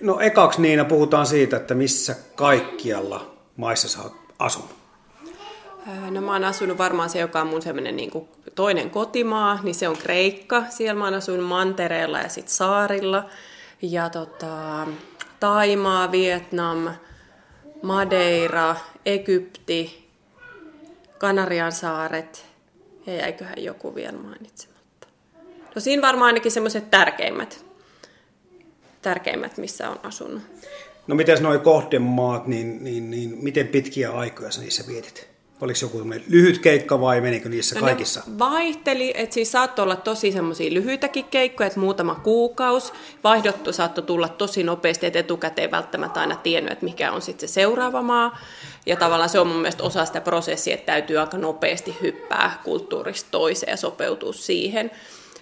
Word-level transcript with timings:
No 0.00 0.20
ekaksi 0.20 0.60
Niina 0.60 0.84
puhutaan 0.84 1.26
siitä, 1.26 1.56
että 1.56 1.74
missä 1.74 2.16
kaikkialla 2.34 3.34
maissa 3.56 3.88
sä 3.88 4.02
oot 4.02 4.14
asunut. 4.38 4.78
No 6.10 6.20
mä 6.20 6.32
oon 6.32 6.44
asunut 6.44 6.78
varmaan 6.78 7.10
se, 7.10 7.18
joka 7.18 7.40
on 7.40 7.46
mun 7.46 7.62
semmoinen 7.62 7.96
niin 7.96 8.28
toinen 8.54 8.90
kotimaa, 8.90 9.58
niin 9.62 9.74
se 9.74 9.88
on 9.88 9.96
Kreikka. 9.96 10.64
Siellä 10.68 10.98
mä 10.98 11.04
oon 11.04 11.14
asunut 11.14 11.46
Mantereella 11.46 12.18
ja 12.18 12.28
sitten 12.28 12.54
saarilla. 12.54 13.24
Ja 13.82 14.10
tota, 14.10 14.86
Taimaa, 15.40 16.12
Vietnam, 16.12 16.88
Madeira, 17.82 18.76
Egypti, 19.06 20.08
Kanarian 21.18 21.72
saaret 21.72 22.46
ja 23.06 23.14
jäiköhän 23.14 23.64
joku 23.64 23.94
vielä 23.94 24.18
mainitsematta. 24.18 25.06
No 25.74 25.80
siinä 25.80 26.02
varmaan 26.02 26.26
ainakin 26.26 26.52
semmoiset 26.52 26.90
tärkeimmät, 26.90 27.64
tärkeimmät, 29.02 29.58
missä 29.58 29.90
on 29.90 30.00
asunut. 30.02 30.42
No 31.06 31.14
miten 31.14 31.42
nuo 31.42 31.58
kohdemaat, 31.58 32.46
niin, 32.46 32.84
niin, 32.84 33.10
niin 33.10 33.38
miten 33.42 33.68
pitkiä 33.68 34.10
aikoja 34.10 34.50
sä 34.50 34.60
niissä 34.60 34.84
vietit? 34.88 35.28
Oliko 35.60 35.78
joku 35.82 35.98
lyhyt 36.28 36.58
keikka 36.58 37.00
vai 37.00 37.20
menikö 37.20 37.48
niissä 37.48 37.74
no 37.74 37.80
kaikissa? 37.80 38.22
vaihteli, 38.38 39.12
että 39.16 39.34
siis 39.34 39.52
saattoi 39.52 39.82
olla 39.82 39.96
tosi 39.96 40.32
semmoisia 40.32 40.74
lyhyitäkin 40.74 41.24
keikkoja, 41.24 41.66
että 41.66 41.80
muutama 41.80 42.14
kuukausi. 42.14 42.92
Vaihdottu 43.24 43.72
saattoi 43.72 44.04
tulla 44.04 44.28
tosi 44.28 44.62
nopeasti, 44.62 45.06
että 45.06 45.18
etukäteen 45.18 45.70
välttämättä 45.70 46.20
aina 46.20 46.36
tiennyt, 46.36 46.72
että 46.72 46.84
mikä 46.84 47.12
on 47.12 47.22
sitten 47.22 47.48
se 47.48 47.52
seuraava 47.52 48.02
maa. 48.02 48.38
Ja 48.86 48.96
tavallaan 48.96 49.30
se 49.30 49.40
on 49.40 49.46
mun 49.46 49.56
mielestä 49.56 49.82
osa 49.82 50.04
sitä 50.04 50.20
prosessia, 50.20 50.74
että 50.74 50.86
täytyy 50.86 51.18
aika 51.18 51.38
nopeasti 51.38 51.96
hyppää 52.02 52.60
kulttuurista 52.64 53.28
toiseen 53.30 53.70
ja 53.70 53.76
sopeutua 53.76 54.32
siihen. 54.32 54.90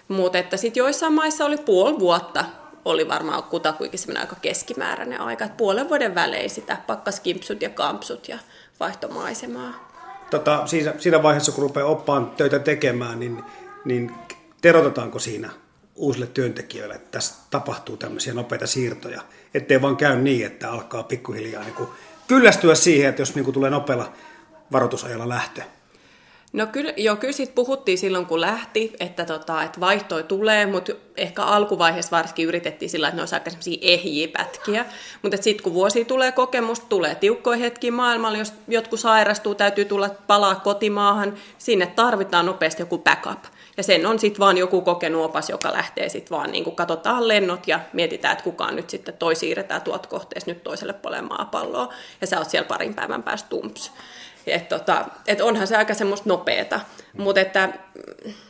Mutta 0.07 0.37
että 0.37 0.57
sitten 0.57 0.81
joissain 0.81 1.13
maissa 1.13 1.45
oli 1.45 1.57
puoli 1.57 1.99
vuotta 1.99 2.45
oli 2.87 3.07
varmaan 3.07 3.43
kutakuinkin 3.43 3.99
semmoinen 3.99 4.21
aika 4.21 4.35
keskimääräinen 4.41 5.21
aika, 5.21 5.45
että 5.45 5.57
puolen 5.57 5.89
vuoden 5.89 6.15
välein 6.15 6.49
sitä 6.49 6.77
pakkaskimpsut 6.87 7.61
ja 7.61 7.69
kampsut 7.69 8.27
ja 8.27 8.39
vaihtomaisemaa 8.79 9.87
tota, 10.29 10.67
siinä, 10.67 10.93
siinä 10.97 11.23
vaiheessa, 11.23 11.51
kun 11.51 11.61
rupeaa 11.61 11.87
oppaan 11.87 12.31
töitä 12.37 12.59
tekemään, 12.59 13.19
niin, 13.19 13.43
niin 13.85 14.11
terotetaanko 14.61 15.19
siinä 15.19 15.49
uusille 15.95 16.27
työntekijöille, 16.27 16.95
että 16.95 17.11
tässä 17.11 17.35
tapahtuu 17.49 17.97
tämmöisiä 17.97 18.33
nopeita 18.33 18.67
siirtoja, 18.67 19.21
ettei 19.53 19.81
vaan 19.81 19.97
käy 19.97 20.21
niin, 20.21 20.45
että 20.45 20.71
alkaa 20.71 21.03
pikkuhiljaa 21.03 21.63
niin 21.63 21.75
kuin 21.75 21.89
kyllästyä 22.27 22.75
siihen, 22.75 23.09
että 23.09 23.21
jos 23.21 23.35
niin 23.35 23.43
kuin 23.43 23.53
tulee 23.53 23.69
nopealla 23.69 24.13
varoitusajalla 24.71 25.29
lähtö. 25.29 25.61
No 26.53 26.67
kyllä, 26.67 26.93
joo, 26.97 27.15
kyllä 27.15 27.33
siitä 27.33 27.53
puhuttiin 27.55 27.97
silloin, 27.97 28.25
kun 28.25 28.41
lähti, 28.41 28.93
että, 28.99 29.25
tota, 29.25 29.63
että 29.63 29.79
vaihtoi 29.79 30.23
tulee, 30.23 30.65
mutta 30.65 30.91
ehkä 31.17 31.43
alkuvaiheessa 31.43 32.17
varsinkin 32.17 32.47
yritettiin 32.47 32.89
sillä, 32.89 33.07
että 33.07 33.15
ne 33.15 33.21
olisi 33.21 33.35
aika 33.35 33.49
sellaisia 33.49 33.77
ehjiä 33.81 34.27
pätkiä. 34.27 34.85
Mutta 35.21 35.37
sitten 35.37 35.63
kun 35.63 35.73
vuosi 35.73 36.05
tulee 36.05 36.31
kokemusta, 36.31 36.85
tulee 36.89 37.15
tiukkoja 37.15 37.57
hetkiä 37.57 37.91
maailmalla, 37.91 38.37
jos 38.37 38.53
jotkut 38.67 38.99
sairastuu, 38.99 39.55
täytyy 39.55 39.85
tulla 39.85 40.09
palaa 40.27 40.55
kotimaahan, 40.55 41.33
sinne 41.57 41.85
tarvitaan 41.85 42.45
nopeasti 42.45 42.81
joku 42.81 42.97
backup. 42.97 43.43
Ja 43.77 43.83
sen 43.83 44.05
on 44.05 44.19
sitten 44.19 44.39
vaan 44.39 44.57
joku 44.57 44.81
kokenut 44.81 45.25
opas, 45.25 45.49
joka 45.49 45.73
lähtee 45.73 46.09
sitten 46.09 46.37
vaan 46.37 46.51
niin 46.51 46.63
kuin 46.63 46.75
katsotaan 46.75 47.27
lennot 47.27 47.67
ja 47.67 47.79
mietitään, 47.93 48.31
että 48.31 48.43
kukaan 48.43 48.75
nyt 48.75 48.89
sitten 48.89 49.17
toi 49.17 49.35
siirretään 49.35 49.81
tuot 49.81 50.07
kohteessa 50.07 50.51
nyt 50.51 50.63
toiselle 50.63 50.93
puolelle 50.93 51.27
maapalloa. 51.27 51.93
Ja 52.21 52.27
sä 52.27 52.37
oot 52.37 52.49
siellä 52.49 52.67
parin 52.67 52.93
päivän 52.93 53.23
päästä 53.23 53.49
tumps. 53.49 53.91
Että 54.53 54.79
tota, 54.79 55.05
et 55.27 55.41
onhan 55.41 55.67
se 55.67 55.77
aika 55.77 55.93
semmoista 55.93 56.29
nopeeta. 56.29 56.79
Mutta 57.17 57.41
että, 57.41 57.69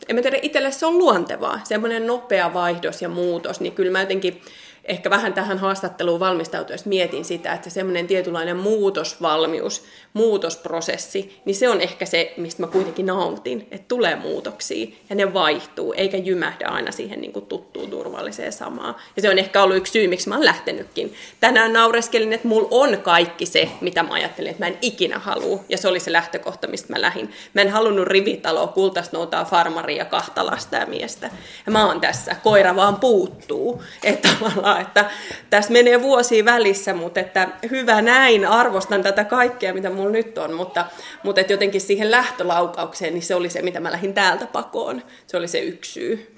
en 0.08 0.16
mä 0.16 0.22
tiedä, 0.22 0.40
itselle 0.42 0.72
se 0.72 0.86
on 0.86 0.98
luontevaa, 0.98 1.60
semmoinen 1.64 2.08
nopea 2.08 2.54
vaihdos 2.54 3.02
ja 3.02 3.10
muutos, 3.10 3.60
niin 3.60 3.74
kyllä 3.74 3.92
mä 3.92 4.02
jotenkin 4.02 4.42
ehkä 4.88 5.10
vähän 5.10 5.34
tähän 5.34 5.58
haastatteluun 5.58 6.20
valmistautuessa 6.20 6.90
mietin 6.90 7.26
sitä, 7.26 7.54
että 7.54 7.70
semmoinen 7.70 8.08
tietynlainen 8.08 8.58
muutosvalmius, 8.58 9.84
muutosprosessi, 10.14 11.42
niin 11.46 11.56
se 11.56 11.70
on 11.70 11.82
ehkä 11.82 12.06
se, 12.06 12.34
mistä 12.38 12.64
mä 12.64 12.68
kuitenkin 12.68 13.06
nautin, 13.06 13.68
että 13.72 13.86
tulee 13.88 14.16
muutoksia 14.16 14.88
ja 15.10 15.16
ne 15.16 15.34
vaihtuu, 15.34 15.94
eikä 15.98 16.18
jymähdä 16.18 16.68
aina 16.68 16.92
siihen 16.92 17.22
niin 17.22 17.34
kuin 17.34 17.46
tuttuun 17.46 17.90
turvalliseen 17.90 18.54
samaan. 18.54 18.96
Ja 19.16 19.22
se 19.22 19.30
on 19.30 19.40
ehkä 19.40 19.64
ollut 19.64 19.78
yksi 19.78 19.92
syy, 19.92 20.08
miksi 20.08 20.30
mä 20.30 20.36
oon 20.36 20.46
lähtenytkin. 20.46 21.14
Tänään 21.40 21.74
naureskelin, 21.74 22.34
että 22.34 22.48
mulla 22.48 22.68
on 22.72 22.98
kaikki 23.02 23.46
se, 23.46 23.70
mitä 23.82 24.04
mä 24.04 24.14
ajattelin, 24.14 24.52
että 24.52 24.64
mä 24.64 24.68
en 24.68 24.78
ikinä 24.82 25.20
halua, 25.20 25.64
ja 25.70 25.78
se 25.78 25.88
oli 25.88 26.00
se 26.00 26.12
lähtökohta, 26.12 26.68
mistä 26.68 26.94
mä 26.94 27.02
lähdin. 27.02 27.32
Mä 27.54 27.62
en 27.62 27.70
halunnut 27.70 28.08
rivitaloa, 28.08 28.68
kultasnoutaa, 28.68 29.46
farmaria, 29.46 30.06
kahta 30.06 30.46
lasta 30.46 30.76
ja 30.76 30.86
miestä. 30.86 31.30
Ja 31.66 31.72
mä 31.72 31.86
oon 31.86 32.02
tässä, 32.02 32.36
koira 32.44 32.76
vaan 32.76 33.00
puuttuu. 33.00 33.84
Että 34.04 34.30
tavallaan 34.40 34.77
että 34.80 35.10
tässä 35.50 35.72
menee 35.74 36.02
vuosia 36.02 36.46
välissä, 36.46 36.94
mutta 36.94 37.20
että 37.20 37.48
hyvä 37.72 38.02
näin, 38.02 38.48
arvostan 38.48 39.04
tätä 39.04 39.24
kaikkea, 39.24 39.74
mitä 39.74 39.90
mulla 39.90 40.10
nyt 40.10 40.38
on, 40.38 40.54
mutta, 40.54 40.86
mutta 41.24 41.42
että 41.42 41.54
jotenkin 41.54 41.82
siihen 41.82 42.12
lähtölaukaukseen, 42.12 43.14
niin 43.14 43.24
se 43.24 43.36
oli 43.36 43.50
se, 43.50 43.62
mitä 43.62 43.80
mä 43.80 43.92
lähdin 43.92 44.14
täältä 44.14 44.46
pakoon. 44.46 45.02
Se 45.28 45.38
oli 45.38 45.48
se 45.48 45.60
yksi 45.60 45.92
syy. 45.92 46.38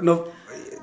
No, 0.00 0.28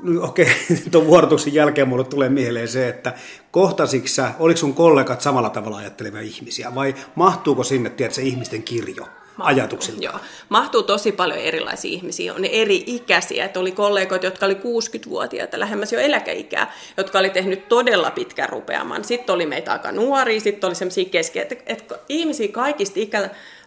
no 0.01 0.23
okei, 0.23 0.45
okay. 0.45 0.77
tuon 0.91 1.07
vuorotuksen 1.07 1.53
jälkeen 1.53 1.87
mulle 1.87 2.03
tulee 2.03 2.29
mieleen 2.29 2.67
se, 2.67 2.87
että 2.87 3.13
kohtasitko 3.51 4.07
sä, 4.07 4.31
oliko 4.39 4.57
sun 4.57 4.73
kollegat 4.73 5.21
samalla 5.21 5.49
tavalla 5.49 5.77
ajattelevia 5.77 6.21
ihmisiä 6.21 6.75
vai 6.75 6.95
mahtuuko 7.15 7.63
sinne, 7.63 7.89
tiedätkö, 7.89 8.21
ihmisten 8.21 8.63
kirjo? 8.63 9.07
Ajatuksilla. 9.39 9.99
Joo. 10.01 10.19
Mahtuu 10.49 10.83
tosi 10.83 11.11
paljon 11.11 11.39
erilaisia 11.39 11.91
ihmisiä, 11.91 12.33
on 12.33 12.45
eri 12.45 12.83
ikäisiä, 12.87 13.45
että 13.45 13.59
oli 13.59 13.71
kollegoita, 13.71 14.25
jotka 14.25 14.45
oli 14.45 14.53
60-vuotiaita, 14.53 15.59
lähemmäs 15.59 15.93
jo 15.93 15.99
eläkeikää, 15.99 16.73
jotka 16.97 17.19
oli 17.19 17.29
tehnyt 17.29 17.67
todella 17.67 18.11
pitkän 18.11 18.49
rupeaman. 18.49 19.03
Sitten 19.03 19.35
oli 19.35 19.45
meitä 19.45 19.71
aika 19.71 19.91
nuoria, 19.91 20.39
sitten 20.39 20.67
oli 20.67 20.75
sellaisia 20.75 21.05
keskiä, 21.05 21.41
että, 21.41 21.55
että 21.65 21.95
ihmisiä 22.09 22.47
kaikista 22.47 22.99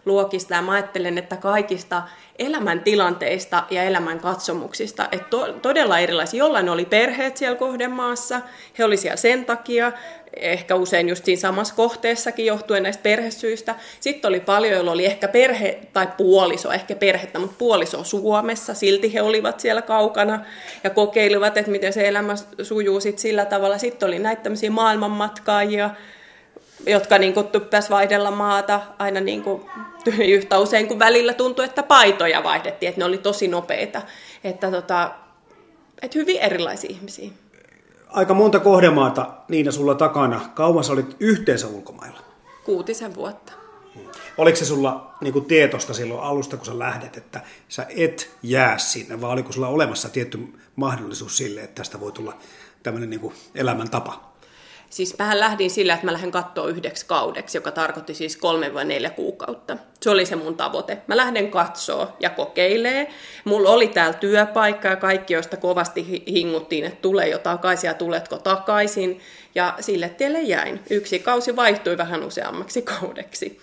ikäluokista, 0.01 0.55
ja 0.55 0.61
mä 0.61 0.71
ajattelen, 0.71 1.17
että 1.17 1.37
kaikista 1.37 2.03
elämäntilanteista 2.39 3.63
ja 3.69 3.83
elämän 3.83 4.19
katsomuksista, 4.19 5.07
että 5.11 5.27
to, 5.29 5.53
todella 5.61 5.99
erilaisia. 5.99 6.37
Jollain 6.37 6.69
oli 6.69 6.85
perheet 6.85 7.37
siellä 7.37 7.57
kohdemaassa, 7.57 8.41
he 8.77 8.85
oli 8.85 8.97
siellä 8.97 9.17
sen 9.17 9.45
takia, 9.45 9.91
ehkä 10.35 10.75
usein 10.75 11.09
just 11.09 11.25
siinä 11.25 11.39
samassa 11.39 11.75
kohteessakin 11.75 12.45
johtuen 12.45 12.83
näistä 12.83 13.03
perhesyistä. 13.03 13.75
Sitten 13.99 14.29
oli 14.29 14.39
paljon, 14.39 14.73
joilla 14.73 14.91
oli 14.91 15.05
ehkä 15.05 15.27
perhe 15.27 15.79
tai 15.93 16.07
puoliso, 16.17 16.71
ehkä 16.71 16.95
perhettä, 16.95 17.39
mutta 17.39 17.55
puoliso 17.57 18.03
Suomessa, 18.03 18.73
silti 18.73 19.13
he 19.13 19.21
olivat 19.21 19.59
siellä 19.59 19.81
kaukana 19.81 20.45
ja 20.83 20.89
kokeilivat, 20.89 21.57
että 21.57 21.71
miten 21.71 21.93
se 21.93 22.07
elämä 22.07 22.33
sujuu 22.63 22.99
sit 22.99 23.19
sillä 23.19 23.45
tavalla. 23.45 23.77
Sitten 23.77 24.07
oli 24.07 24.19
näitä 24.19 24.43
tämmöisiä 24.43 24.71
maailmanmatkaajia, 24.71 25.89
jotka 26.85 27.17
niin 27.17 27.33
kuin 27.33 27.47
vaihdella 27.89 28.31
maata 28.31 28.81
aina 28.99 29.19
niin 29.19 29.43
kuin, 29.43 29.61
yhtä 30.35 30.59
usein, 30.59 30.87
kun 30.87 30.99
välillä 30.99 31.33
tuntui, 31.33 31.65
että 31.65 31.83
paitoja 31.83 32.43
vaihdettiin, 32.43 32.89
että 32.89 33.01
ne 33.01 33.05
oli 33.05 33.17
tosi 33.17 33.47
nopeita. 33.47 34.01
Että, 34.43 34.71
tota, 34.71 35.11
että 36.01 36.19
hyvin 36.19 36.37
erilaisia 36.37 36.89
ihmisiä 36.89 37.31
aika 38.11 38.33
monta 38.33 38.59
kohdemaata 38.59 39.33
Niina 39.47 39.71
sulla 39.71 39.95
takana. 39.95 40.41
Kauan 40.55 40.83
sä 40.83 40.93
olit 40.93 41.15
yhteensä 41.19 41.67
ulkomailla? 41.67 42.19
Kuutisen 42.63 43.15
vuotta. 43.15 43.53
Oliko 44.37 44.57
se 44.57 44.65
sulla 44.65 45.15
niin 45.21 45.33
kuin 45.33 45.45
tietosta 45.45 45.93
silloin 45.93 46.21
alusta, 46.21 46.57
kun 46.57 46.65
sä 46.65 46.79
lähdet, 46.79 47.17
että 47.17 47.41
sä 47.69 47.85
et 47.89 48.31
jää 48.43 48.77
sinne, 48.77 49.21
vai 49.21 49.31
oliko 49.31 49.51
sulla 49.51 49.67
olemassa 49.67 50.09
tietty 50.09 50.39
mahdollisuus 50.75 51.37
sille, 51.37 51.61
että 51.61 51.75
tästä 51.75 51.99
voi 51.99 52.11
tulla 52.11 52.37
tämmöinen 52.83 53.09
niin 53.09 53.19
kuin 53.19 53.33
elämäntapa? 53.55 54.30
Siis 54.91 55.17
mähän 55.19 55.39
lähdin 55.39 55.69
sillä, 55.69 55.93
että 55.93 56.05
mä 56.05 56.13
lähden 56.13 56.31
katsoa 56.31 56.67
yhdeksi 56.67 57.05
kaudeksi, 57.05 57.57
joka 57.57 57.71
tarkoitti 57.71 58.13
siis 58.13 58.37
kolme 58.37 58.73
vai 58.73 58.85
neljä 58.85 59.09
kuukautta. 59.09 59.77
Se 60.01 60.09
oli 60.09 60.25
se 60.25 60.35
mun 60.35 60.57
tavoite. 60.57 60.97
Mä 61.07 61.17
lähden 61.17 61.51
katsoa 61.51 62.17
ja 62.19 62.29
kokeilee. 62.29 63.07
Mulla 63.45 63.69
oli 63.69 63.87
täällä 63.87 64.13
työpaikka 64.13 64.87
ja 64.87 64.95
kaikki, 64.95 65.33
joista 65.33 65.57
kovasti 65.57 66.23
hinguttiin, 66.27 66.85
että 66.85 67.01
tulee 67.01 67.29
jo 67.29 67.37
takaisin 67.37 67.87
ja 67.87 67.93
tuletko 67.93 68.37
takaisin. 68.37 69.19
Ja 69.55 69.73
sille 69.79 70.09
tielle 70.09 70.41
jäin. 70.41 70.79
Yksi 70.89 71.19
kausi 71.19 71.55
vaihtui 71.55 71.97
vähän 71.97 72.23
useammaksi 72.23 72.81
kaudeksi. 72.99 73.59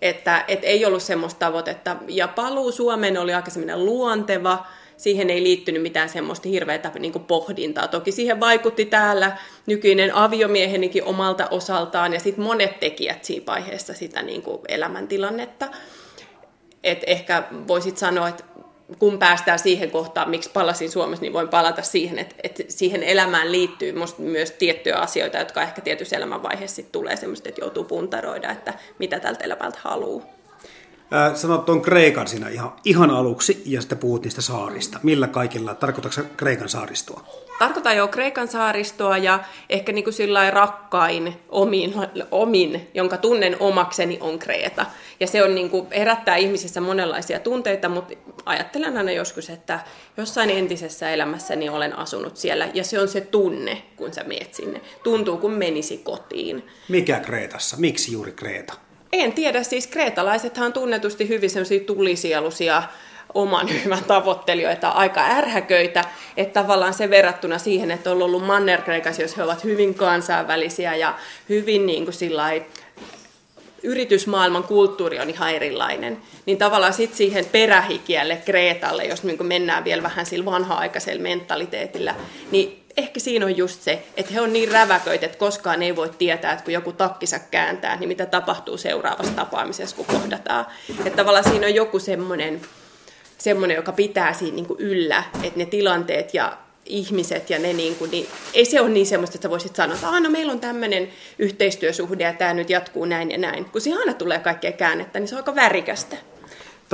Että 0.00 0.44
et 0.48 0.60
ei 0.62 0.84
ollut 0.84 1.02
semmoista 1.02 1.38
tavoitetta. 1.38 1.96
Ja 2.08 2.28
paluu 2.28 2.72
Suomeen 2.72 3.18
oli 3.18 3.34
aika 3.34 3.50
luonteva, 3.74 4.66
siihen 4.96 5.30
ei 5.30 5.42
liittynyt 5.42 5.82
mitään 5.82 6.08
semmoista 6.08 6.48
hirveätä 6.48 6.90
niin 6.98 7.12
kuin 7.12 7.24
pohdintaa. 7.24 7.88
Toki 7.88 8.12
siihen 8.12 8.40
vaikutti 8.40 8.84
täällä 8.84 9.36
nykyinen 9.66 10.14
aviomiehenikin 10.14 11.04
omalta 11.04 11.48
osaltaan 11.48 12.12
ja 12.12 12.20
sitten 12.20 12.44
monet 12.44 12.80
tekijät 12.80 13.24
siinä 13.24 13.46
vaiheessa 13.46 13.94
sitä 13.94 14.22
niin 14.22 14.42
kuin 14.42 14.60
elämäntilannetta. 14.68 15.68
Et 16.84 17.04
ehkä 17.06 17.42
voisit 17.68 17.98
sanoa, 17.98 18.28
että 18.28 18.44
kun 18.98 19.18
päästään 19.18 19.58
siihen 19.58 19.90
kohtaan, 19.90 20.30
miksi 20.30 20.50
palasin 20.50 20.90
Suomessa, 20.90 21.22
niin 21.22 21.32
voin 21.32 21.48
palata 21.48 21.82
siihen, 21.82 22.18
että, 22.18 22.34
että 22.42 22.62
siihen 22.68 23.02
elämään 23.02 23.52
liittyy 23.52 23.94
myös 24.18 24.50
tiettyjä 24.50 24.96
asioita, 24.96 25.38
jotka 25.38 25.62
ehkä 25.62 25.80
tietyssä 25.80 26.16
elämänvaiheessa 26.16 26.82
tulee 26.92 27.16
semmoista, 27.16 27.48
että 27.48 27.60
joutuu 27.60 27.84
puntaroida, 27.84 28.50
että 28.50 28.74
mitä 28.98 29.20
tältä 29.20 29.44
elämältä 29.44 29.78
haluaa. 29.82 30.43
Sanot 31.34 31.66
tuon 31.66 31.82
Kreikan 31.82 32.28
siinä 32.28 32.48
ihan, 32.48 32.72
ihan 32.84 33.10
aluksi 33.10 33.62
ja 33.66 33.80
sitten 33.80 33.98
puhut 33.98 34.24
niistä 34.24 34.42
saarista. 34.42 35.00
Millä 35.02 35.28
kaikilla, 35.28 35.74
tarkoitatko 35.74 36.22
Kreikan 36.36 36.68
saaristoa? 36.68 37.26
Tarkoitan 37.58 37.96
jo 37.96 38.08
Kreikan 38.08 38.48
saaristoa 38.48 39.18
ja 39.18 39.44
ehkä 39.68 39.92
niin 39.92 40.04
kuin 40.04 40.14
sillä 40.14 40.50
rakkain 40.50 41.34
omin, 41.48 41.94
omin, 42.30 42.90
jonka 42.94 43.16
tunnen 43.16 43.56
omakseni, 43.60 44.18
on 44.20 44.38
Kreeta. 44.38 44.86
Ja 45.20 45.26
se 45.26 45.44
on 45.44 45.54
niin 45.54 45.70
kuin, 45.70 45.86
herättää 45.90 46.36
ihmisissä 46.36 46.80
monenlaisia 46.80 47.40
tunteita, 47.40 47.88
mutta 47.88 48.14
ajattelen 48.46 48.96
aina 48.96 49.10
joskus, 49.10 49.50
että 49.50 49.80
jossain 50.16 50.50
entisessä 50.50 51.10
elämässäni 51.10 51.68
olen 51.68 51.98
asunut 51.98 52.36
siellä. 52.36 52.68
Ja 52.74 52.84
se 52.84 53.00
on 53.00 53.08
se 53.08 53.20
tunne, 53.20 53.82
kun 53.96 54.14
sä 54.14 54.24
meet 54.24 54.54
sinne. 54.54 54.80
Tuntuu, 55.02 55.36
kun 55.36 55.52
menisi 55.52 55.98
kotiin. 55.98 56.66
Mikä 56.88 57.20
Kreetassa? 57.20 57.76
Miksi 57.76 58.12
juuri 58.12 58.32
Kreeta? 58.32 58.74
En 59.14 59.32
tiedä, 59.32 59.62
siis 59.62 59.86
kreetalaisethan 59.86 60.66
on 60.66 60.72
tunnetusti 60.72 61.28
hyvin 61.28 61.50
sellaisia 61.50 61.80
tulisielusia, 61.80 62.82
oman 63.34 63.68
hyvän 63.84 64.04
tavoittelijoita, 64.04 64.88
aika 64.88 65.20
ärhäköitä, 65.20 66.04
että 66.36 66.62
tavallaan 66.62 66.94
se 66.94 67.10
verrattuna 67.10 67.58
siihen, 67.58 67.90
että 67.90 68.10
on 68.10 68.22
ollut 68.22 68.46
manner 68.46 68.80
jos 69.22 69.36
he 69.36 69.42
ovat 69.42 69.64
hyvin 69.64 69.94
kansainvälisiä 69.94 70.94
ja 70.94 71.14
hyvin 71.48 71.86
niin 71.86 72.04
kuin 72.04 72.14
sillai, 72.14 72.66
yritysmaailman 73.82 74.64
kulttuuri 74.64 75.20
on 75.20 75.30
ihan 75.30 75.54
erilainen, 75.54 76.18
niin 76.46 76.58
tavallaan 76.58 76.92
sitten 76.92 77.16
siihen 77.16 77.46
perähikielle 77.46 78.36
Kreetalle, 78.44 79.04
jos 79.04 79.22
niin 79.22 79.46
mennään 79.46 79.84
vielä 79.84 80.02
vähän 80.02 80.26
sillä 80.26 80.44
vanha-aikaisella 80.44 81.22
mentaliteetillä, 81.22 82.14
niin 82.50 82.83
ehkä 82.96 83.20
siinä 83.20 83.46
on 83.46 83.56
just 83.56 83.82
se, 83.82 84.02
että 84.16 84.32
he 84.32 84.40
on 84.40 84.52
niin 84.52 84.72
räväköitä, 84.72 85.26
että 85.26 85.38
koskaan 85.38 85.82
ei 85.82 85.96
voi 85.96 86.08
tietää, 86.08 86.52
että 86.52 86.64
kun 86.64 86.74
joku 86.74 86.92
takkisa 86.92 87.38
kääntää, 87.38 87.96
niin 87.96 88.08
mitä 88.08 88.26
tapahtuu 88.26 88.76
seuraavassa 88.76 89.32
tapaamisessa, 89.32 89.96
kun 89.96 90.06
kohdataan. 90.06 90.66
Että 91.04 91.16
tavallaan 91.16 91.50
siinä 91.50 91.66
on 91.66 91.74
joku 91.74 91.98
semmoinen, 91.98 92.60
semmoinen 93.38 93.74
joka 93.74 93.92
pitää 93.92 94.32
siinä 94.32 94.54
niin 94.54 94.66
kuin 94.66 94.80
yllä, 94.80 95.24
että 95.42 95.58
ne 95.58 95.66
tilanteet 95.66 96.34
ja 96.34 96.56
ihmiset 96.86 97.50
ja 97.50 97.58
ne, 97.58 97.72
niin 97.72 97.94
kuin, 97.94 98.10
niin 98.10 98.26
ei 98.54 98.64
se 98.64 98.80
ole 98.80 98.88
niin 98.88 99.06
semmoista, 99.06 99.36
että 99.36 99.46
sä 99.46 99.50
voisit 99.50 99.76
sanoa, 99.76 99.94
että 99.94 100.20
no 100.20 100.30
meillä 100.30 100.52
on 100.52 100.60
tämmöinen 100.60 101.08
yhteistyösuhde 101.38 102.24
ja 102.24 102.32
tämä 102.32 102.54
nyt 102.54 102.70
jatkuu 102.70 103.04
näin 103.04 103.30
ja 103.30 103.38
näin. 103.38 103.64
Kun 103.64 103.80
siinä 103.80 104.00
aina 104.00 104.14
tulee 104.14 104.38
kaikkea 104.38 104.72
käännettä, 104.72 105.18
niin 105.18 105.28
se 105.28 105.34
on 105.34 105.38
aika 105.38 105.54
värikästä. 105.54 106.16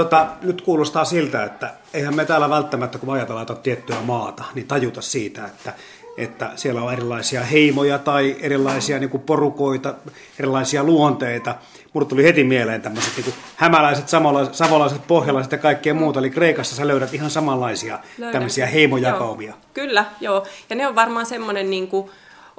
Tota, 0.04 0.26
nyt 0.42 0.62
kuulostaa 0.62 1.04
siltä, 1.04 1.44
että 1.44 1.70
eihän 1.94 2.16
me 2.16 2.24
täällä 2.24 2.50
välttämättä, 2.50 2.98
kun 2.98 3.14
ajatellaan 3.14 3.46
tiettyä 3.62 3.96
maata, 4.02 4.44
niin 4.54 4.66
tajuta 4.66 5.02
siitä, 5.02 5.46
että, 5.46 5.72
että 6.16 6.50
siellä 6.56 6.82
on 6.82 6.92
erilaisia 6.92 7.42
heimoja 7.42 7.98
tai 7.98 8.36
erilaisia 8.40 8.98
niin 8.98 9.10
kuin 9.10 9.22
porukoita, 9.22 9.94
erilaisia 10.38 10.84
luonteita. 10.84 11.54
Mulle 11.92 12.08
tuli 12.08 12.24
heti 12.24 12.44
mieleen 12.44 12.82
tämmöiset 12.82 13.12
niin 13.16 13.34
hämäläiset, 13.56 14.08
savolaiset, 14.08 14.54
savolaiset, 14.54 15.06
pohjalaiset 15.06 15.52
ja 15.52 15.58
kaikkea 15.58 15.94
muuta. 15.94 16.18
Eli 16.18 16.30
Kreikassa 16.30 16.76
sä 16.76 16.88
löydät 16.88 17.14
ihan 17.14 17.30
samanlaisia 17.30 17.98
Löydän. 18.18 18.32
tämmöisiä 18.32 18.66
heimojakaumia. 18.66 19.50
Joo, 19.50 19.58
kyllä, 19.74 20.04
joo. 20.20 20.46
Ja 20.70 20.76
ne 20.76 20.86
on 20.86 20.94
varmaan 20.94 21.26
semmoinen 21.26 21.70
niin 21.70 21.88
kuin, 21.88 22.10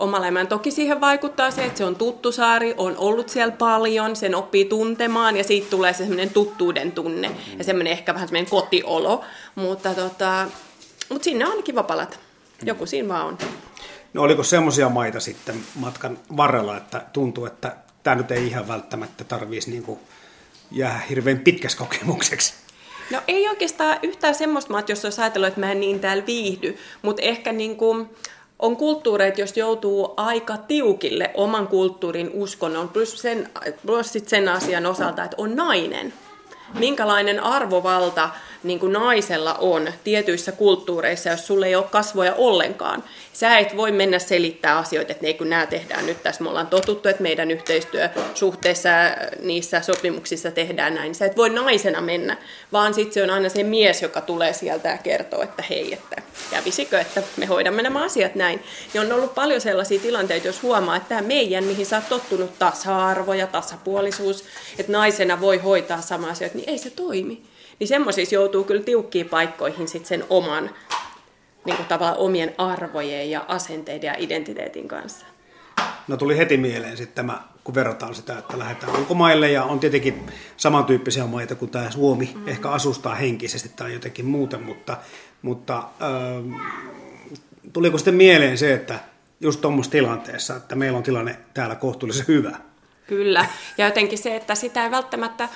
omalla 0.01 0.25
elämään. 0.25 0.47
Toki 0.47 0.71
siihen 0.71 1.01
vaikuttaa 1.01 1.51
se, 1.51 1.65
että 1.65 1.77
se 1.77 1.85
on 1.85 1.95
tuttu 1.95 2.31
saari, 2.31 2.73
on 2.77 2.97
ollut 2.97 3.29
siellä 3.29 3.53
paljon, 3.57 4.15
sen 4.15 4.35
oppii 4.35 4.65
tuntemaan 4.65 5.37
ja 5.37 5.43
siitä 5.43 5.69
tulee 5.69 5.93
se 5.93 5.97
semmoinen 5.97 6.29
tuttuuden 6.29 6.91
tunne 6.91 7.31
ja 7.57 7.63
semmoinen 7.63 7.93
ehkä 7.93 8.13
vähän 8.13 8.27
semmoinen 8.27 8.49
kotiolo. 8.49 9.23
Mutta, 9.55 9.93
tota, 9.93 10.47
mutta 11.09 11.23
sinne 11.23 11.47
on 11.47 11.63
kiva 11.63 11.83
palata. 11.83 12.17
Joku 12.63 12.85
siinä 12.85 13.07
vaan 13.07 13.25
on. 13.25 13.37
No 14.13 14.21
oliko 14.21 14.43
semmoisia 14.43 14.89
maita 14.89 15.19
sitten 15.19 15.55
matkan 15.75 16.19
varrella, 16.37 16.77
että 16.77 17.01
tuntuu, 17.13 17.45
että 17.45 17.75
tämä 18.03 18.15
nyt 18.15 18.31
ei 18.31 18.47
ihan 18.47 18.67
välttämättä 18.67 19.23
tarvitsisi 19.23 19.71
niin 19.71 19.99
jää 20.71 21.01
hirveän 21.09 21.39
pitkäksi 21.39 21.77
kokemukseksi? 21.77 22.53
No 23.11 23.21
ei 23.27 23.49
oikeastaan 23.49 23.99
yhtään 24.03 24.35
semmoista 24.35 24.71
maata, 24.71 24.91
jos 24.91 25.05
olisi 25.05 25.21
ajatellut, 25.21 25.47
että 25.47 25.59
mä 25.59 25.71
en 25.71 25.79
niin 25.79 25.99
täällä 25.99 26.25
viihdy, 26.25 26.77
mutta 27.01 27.21
ehkä 27.21 27.51
niin 27.51 27.75
kuin, 27.75 28.09
on 28.61 28.77
kulttuureita, 28.77 29.41
jos 29.41 29.57
joutuu 29.57 30.13
aika 30.17 30.57
tiukille 30.57 31.31
oman 31.33 31.67
kulttuurin 31.67 32.31
uskonnon, 32.33 32.89
plus 32.89 33.21
sen, 33.21 33.49
plus 33.85 34.13
sen 34.27 34.49
asian 34.49 34.85
osalta, 34.85 35.23
että 35.23 35.35
on 35.37 35.55
nainen. 35.55 36.13
Minkälainen 36.79 37.43
arvovalta 37.43 38.29
niin 38.63 38.79
kuin 38.79 38.93
naisella 38.93 39.53
on 39.53 39.93
tietyissä 40.03 40.51
kulttuureissa, 40.51 41.29
jos 41.29 41.47
sulle 41.47 41.67
ei 41.67 41.75
ole 41.75 41.85
kasvoja 41.91 42.35
ollenkaan. 42.35 43.03
Sä 43.33 43.57
et 43.57 43.77
voi 43.77 43.91
mennä 43.91 44.19
selittää 44.19 44.77
asioita, 44.77 45.11
että 45.11 45.25
ne 45.25 45.33
kun 45.33 45.49
nämä 45.49 45.65
tehdään 45.65 46.05
nyt 46.05 46.23
tässä, 46.23 46.43
me 46.43 46.49
ollaan 46.49 46.67
totuttu, 46.67 47.09
että 47.09 47.23
meidän 47.23 47.51
yhteistyösuhteissa 47.51 48.89
niissä 49.39 49.81
sopimuksissa 49.81 50.51
tehdään 50.51 50.95
näin. 50.95 51.15
Sä 51.15 51.25
et 51.25 51.37
voi 51.37 51.49
naisena 51.49 52.01
mennä, 52.01 52.37
vaan 52.71 52.93
sitten 52.93 53.13
se 53.13 53.23
on 53.23 53.29
aina 53.29 53.49
se 53.49 53.63
mies, 53.63 54.01
joka 54.01 54.21
tulee 54.21 54.53
sieltä 54.53 54.89
ja 54.89 54.97
kertoo, 54.97 55.41
että 55.41 55.63
hei, 55.69 55.93
että 55.93 56.21
kävisikö, 56.51 56.99
että 56.99 57.23
me 57.37 57.45
hoidamme 57.45 57.81
nämä 57.81 58.03
asiat 58.03 58.35
näin. 58.35 58.63
Ja 58.93 59.01
on 59.01 59.11
ollut 59.11 59.35
paljon 59.35 59.61
sellaisia 59.61 59.99
tilanteita, 59.99 60.47
jos 60.47 60.63
huomaa, 60.63 60.95
että 60.95 61.09
tämä 61.09 61.21
meidän, 61.21 61.63
mihin 61.63 61.85
sä 61.85 61.95
oot 61.95 62.09
tottunut, 62.09 62.59
tasa-arvo 62.59 63.33
ja 63.33 63.47
tasapuolisuus, 63.47 64.43
että 64.77 64.91
naisena 64.91 65.41
voi 65.41 65.57
hoitaa 65.57 66.01
sama 66.01 66.29
asioita, 66.29 66.57
niin 66.57 66.69
ei 66.69 66.77
se 66.77 66.89
toimi 66.89 67.50
niin 67.81 67.87
semmoisissa 67.87 68.35
joutuu 68.35 68.63
kyllä 68.63 68.83
tiukkiin 68.83 69.29
paikkoihin 69.29 69.87
sit 69.87 70.05
sen 70.05 70.23
oman 70.29 70.69
niin 71.65 71.75
kuin 71.75 71.87
tavallaan 71.87 72.17
omien 72.17 72.55
arvojen 72.57 73.31
ja 73.31 73.45
asenteiden 73.47 74.07
ja 74.07 74.15
identiteetin 74.17 74.87
kanssa. 74.87 75.25
No 76.07 76.17
tuli 76.17 76.37
heti 76.37 76.57
mieleen 76.57 76.97
sitten 76.97 77.15
tämä, 77.15 77.41
kun 77.63 77.75
verrataan 77.75 78.15
sitä, 78.15 78.37
että 78.37 78.59
lähdetään 78.59 78.95
ulkomaille 78.99 79.51
ja 79.51 79.63
on 79.63 79.79
tietenkin 79.79 80.25
samantyyppisiä 80.57 81.25
maita 81.25 81.55
kuin 81.55 81.71
tämä 81.71 81.91
Suomi, 81.91 82.25
mm-hmm. 82.25 82.47
ehkä 82.47 82.69
asustaa 82.69 83.15
henkisesti 83.15 83.69
tai 83.75 83.93
jotenkin 83.93 84.25
muuten, 84.25 84.61
mutta, 84.61 84.97
mutta 85.41 85.77
äh, 85.77 86.61
tuliko 87.73 87.97
sitten 87.97 88.15
mieleen 88.15 88.57
se, 88.57 88.73
että 88.73 88.99
just 89.39 89.61
tuommoisessa 89.61 89.91
tilanteessa, 89.91 90.55
että 90.55 90.75
meillä 90.75 90.97
on 90.97 91.03
tilanne 91.03 91.37
täällä 91.53 91.75
kohtuullisen 91.75 92.27
hyvä? 92.27 92.57
Kyllä, 93.07 93.45
ja 93.77 93.85
jotenkin 93.85 94.17
se, 94.17 94.35
että 94.35 94.55
sitä 94.55 94.83
ei 94.83 94.91
välttämättä 94.91 95.49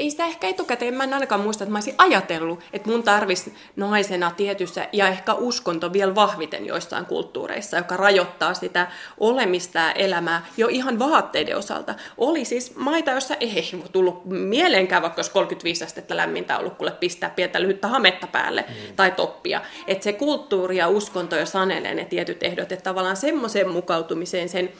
ei 0.00 0.10
sitä 0.10 0.26
ehkä 0.26 0.48
etukäteen, 0.48 0.94
mä 0.94 1.04
en 1.04 1.14
ainakaan 1.14 1.40
muista, 1.40 1.64
että 1.64 1.72
mä 1.72 1.76
olisin 1.76 1.94
ajatellut, 1.98 2.60
että 2.72 2.90
mun 2.90 3.02
tarvisi 3.02 3.54
naisena 3.76 4.30
tietyssä 4.30 4.88
ja 4.92 5.08
ehkä 5.08 5.34
uskonto 5.34 5.92
vielä 5.92 6.14
vahviten 6.14 6.66
joissain 6.66 7.06
kulttuureissa, 7.06 7.76
joka 7.76 7.96
rajoittaa 7.96 8.54
sitä 8.54 8.86
olemista 9.18 9.78
ja 9.78 9.92
elämää 9.92 10.46
jo 10.56 10.68
ihan 10.68 10.98
vaatteiden 10.98 11.56
osalta. 11.56 11.94
Oli 12.18 12.44
siis 12.44 12.76
maita, 12.76 13.10
joissa 13.10 13.34
ei 13.34 13.70
tullut 13.92 14.24
mieleenkään, 14.24 15.02
vaikka 15.02 15.20
jos 15.20 15.28
35 15.28 15.84
astetta 15.84 16.16
lämmintä 16.16 16.58
ollut, 16.58 16.74
kuule 16.74 16.90
pistää 16.90 17.30
pientä 17.30 17.62
lyhyttä 17.62 17.88
hametta 17.88 18.26
päälle 18.26 18.64
mm. 18.68 18.96
tai 18.96 19.10
toppia. 19.10 19.60
Että 19.86 20.04
se 20.04 20.12
kulttuuri 20.12 20.76
ja 20.76 20.88
uskonto 20.88 21.36
jo 21.36 21.46
sanelee 21.46 21.94
ne 21.94 22.04
tietyt 22.04 22.42
ehdot, 22.42 22.72
että 22.72 22.82
tavallaan 22.82 23.16
semmoiseen 23.16 23.70
mukautumiseen 23.70 24.48
sen 24.48 24.72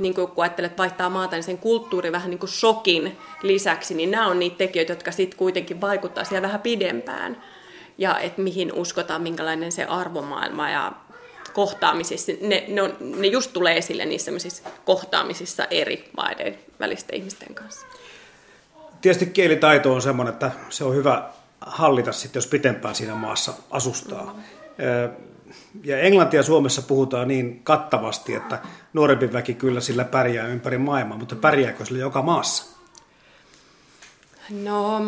niin 0.00 0.14
kuin, 0.14 0.28
kun 0.28 0.44
ajattelet 0.44 0.78
vaihtaa 0.78 1.10
maata, 1.10 1.36
niin 1.36 1.44
sen 1.44 1.58
kulttuuri 1.58 2.12
vähän 2.12 2.30
niin 2.30 2.38
kuin 2.38 2.50
shokin 2.50 3.18
lisäksi, 3.42 3.94
niin 3.94 4.10
nämä 4.10 4.26
on 4.26 4.38
niitä 4.38 4.56
tekijöitä, 4.58 4.92
jotka 4.92 5.12
sitten 5.12 5.38
kuitenkin 5.38 5.80
vaikuttaa 5.80 6.24
siellä 6.24 6.42
vähän 6.46 6.60
pidempään. 6.60 7.42
Ja 7.98 8.18
että 8.18 8.42
mihin 8.42 8.72
uskotaan, 8.72 9.22
minkälainen 9.22 9.72
se 9.72 9.84
arvomaailma 9.84 10.70
ja 10.70 10.92
kohtaamisissa, 11.52 12.32
ne, 12.40 12.64
ne, 12.68 12.82
on, 12.82 12.96
ne 13.00 13.26
just 13.26 13.52
tulee 13.52 13.76
esille 13.76 14.04
niissä 14.04 14.30
kohtaamisissa 14.84 15.64
eri 15.70 16.10
maiden 16.16 16.58
välisten 16.80 17.16
ihmisten 17.16 17.54
kanssa. 17.54 17.86
Tietysti 19.00 19.26
kielitaito 19.26 19.94
on 19.94 20.02
sellainen, 20.02 20.32
että 20.32 20.50
se 20.68 20.84
on 20.84 20.94
hyvä 20.94 21.30
hallita 21.60 22.12
sitten, 22.12 22.40
jos 22.40 22.46
pitempään 22.46 22.94
siinä 22.94 23.14
maassa 23.14 23.54
asustaa. 23.70 24.24
Mm-hmm 24.24 25.29
ja 25.84 25.98
englantia 25.98 26.42
Suomessa 26.42 26.82
puhutaan 26.82 27.28
niin 27.28 27.60
kattavasti, 27.62 28.34
että 28.34 28.58
nuorempi 28.92 29.32
väki 29.32 29.54
kyllä 29.54 29.80
sillä 29.80 30.04
pärjää 30.04 30.46
ympäri 30.46 30.78
maailmaa, 30.78 31.18
mutta 31.18 31.36
pärjääkö 31.36 31.84
sillä 31.84 32.00
joka 32.00 32.22
maassa? 32.22 32.64
No, 34.50 35.02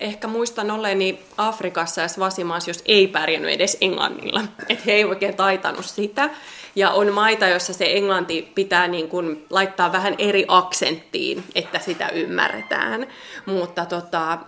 ehkä 0.00 0.28
muistan 0.28 0.70
olleeni 0.70 1.22
Afrikassa 1.36 2.00
ja 2.00 2.08
Svasimaassa, 2.08 2.70
jos 2.70 2.82
ei 2.86 3.08
pärjännyt 3.08 3.50
edes 3.50 3.76
englannilla. 3.80 4.40
Että 4.68 4.84
he 4.86 4.92
ei 4.92 5.04
oikein 5.04 5.36
taitanut 5.36 5.84
sitä. 5.84 6.30
Ja 6.76 6.90
on 6.90 7.12
maita, 7.12 7.48
joissa 7.48 7.72
se 7.72 7.96
englanti 7.96 8.52
pitää 8.54 8.88
niin 8.88 9.08
kuin 9.08 9.46
laittaa 9.50 9.92
vähän 9.92 10.14
eri 10.18 10.44
aksenttiin, 10.48 11.44
että 11.54 11.78
sitä 11.78 12.08
ymmärretään. 12.08 13.06
Mutta, 13.46 13.86
tota, 13.86 14.38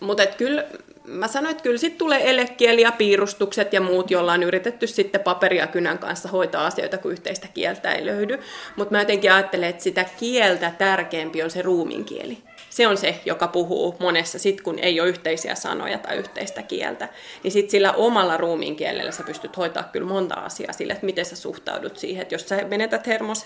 mutta 0.00 0.22
et 0.22 0.34
kyllä 0.34 0.64
mä 1.04 1.28
sanoin, 1.28 1.50
että 1.50 1.62
kyllä 1.62 1.78
sitten 1.78 1.98
tulee 1.98 2.30
elekieli 2.30 2.82
ja 2.82 2.92
piirustukset 2.92 3.72
ja 3.72 3.80
muut, 3.80 4.10
joilla 4.10 4.32
on 4.32 4.42
yritetty 4.42 4.86
sitten 4.86 5.20
paperia 5.20 5.66
kynän 5.66 5.98
kanssa 5.98 6.28
hoitaa 6.28 6.66
asioita, 6.66 6.98
kun 6.98 7.12
yhteistä 7.12 7.48
kieltä 7.54 7.92
ei 7.92 8.06
löydy. 8.06 8.38
Mutta 8.76 8.92
mä 8.92 9.00
jotenkin 9.00 9.32
ajattelen, 9.32 9.68
että 9.68 9.82
sitä 9.82 10.04
kieltä 10.04 10.72
tärkeämpi 10.78 11.42
on 11.42 11.50
se 11.50 11.62
ruuminkieli. 11.62 12.38
Se 12.74 12.86
on 12.86 12.96
se, 12.96 13.20
joka 13.24 13.48
puhuu 13.48 13.96
monessa, 14.00 14.38
sit 14.38 14.60
kun 14.60 14.78
ei 14.78 15.00
ole 15.00 15.08
yhteisiä 15.08 15.54
sanoja 15.54 15.98
tai 15.98 16.16
yhteistä 16.16 16.62
kieltä, 16.62 17.08
niin 17.42 17.52
sit 17.52 17.70
sillä 17.70 17.92
omalla 17.92 18.36
ruumiin 18.36 18.76
kielellä 18.76 19.12
sä 19.12 19.22
pystyt 19.22 19.56
hoitaa 19.56 19.82
kyllä 19.82 20.06
monta 20.06 20.34
asiaa 20.34 20.72
sille, 20.72 20.92
että 20.92 21.06
miten 21.06 21.24
sä 21.24 21.36
suhtaudut 21.36 21.96
siihen, 21.96 22.22
että 22.22 22.34
jos 22.34 22.48
sä 22.48 22.56
menetät 22.56 23.06
hermos 23.06 23.44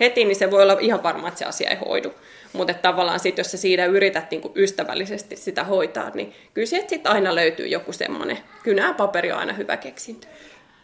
heti, 0.00 0.24
niin 0.24 0.36
se 0.36 0.50
voi 0.50 0.62
olla 0.62 0.76
ihan 0.80 1.02
varma, 1.02 1.28
että 1.28 1.38
se 1.38 1.44
asia 1.44 1.70
ei 1.70 1.76
hoidu. 1.76 2.14
Mutta 2.52 2.74
tavallaan 2.74 3.20
sit, 3.20 3.38
jos 3.38 3.50
sä 3.50 3.56
siinä 3.56 3.84
yrität 3.84 4.30
niinku 4.30 4.52
ystävällisesti 4.56 5.36
sitä 5.36 5.64
hoitaa, 5.64 6.10
niin 6.10 6.32
kyllä 6.54 6.66
sieltä 6.66 6.88
sit 6.88 7.06
aina 7.06 7.34
löytyy 7.34 7.66
joku 7.66 7.92
semmoinen, 7.92 8.38
kynä 8.62 8.94
paperi 8.94 9.32
on 9.32 9.38
aina 9.38 9.52
hyvä 9.52 9.76
keksintö. 9.76 10.26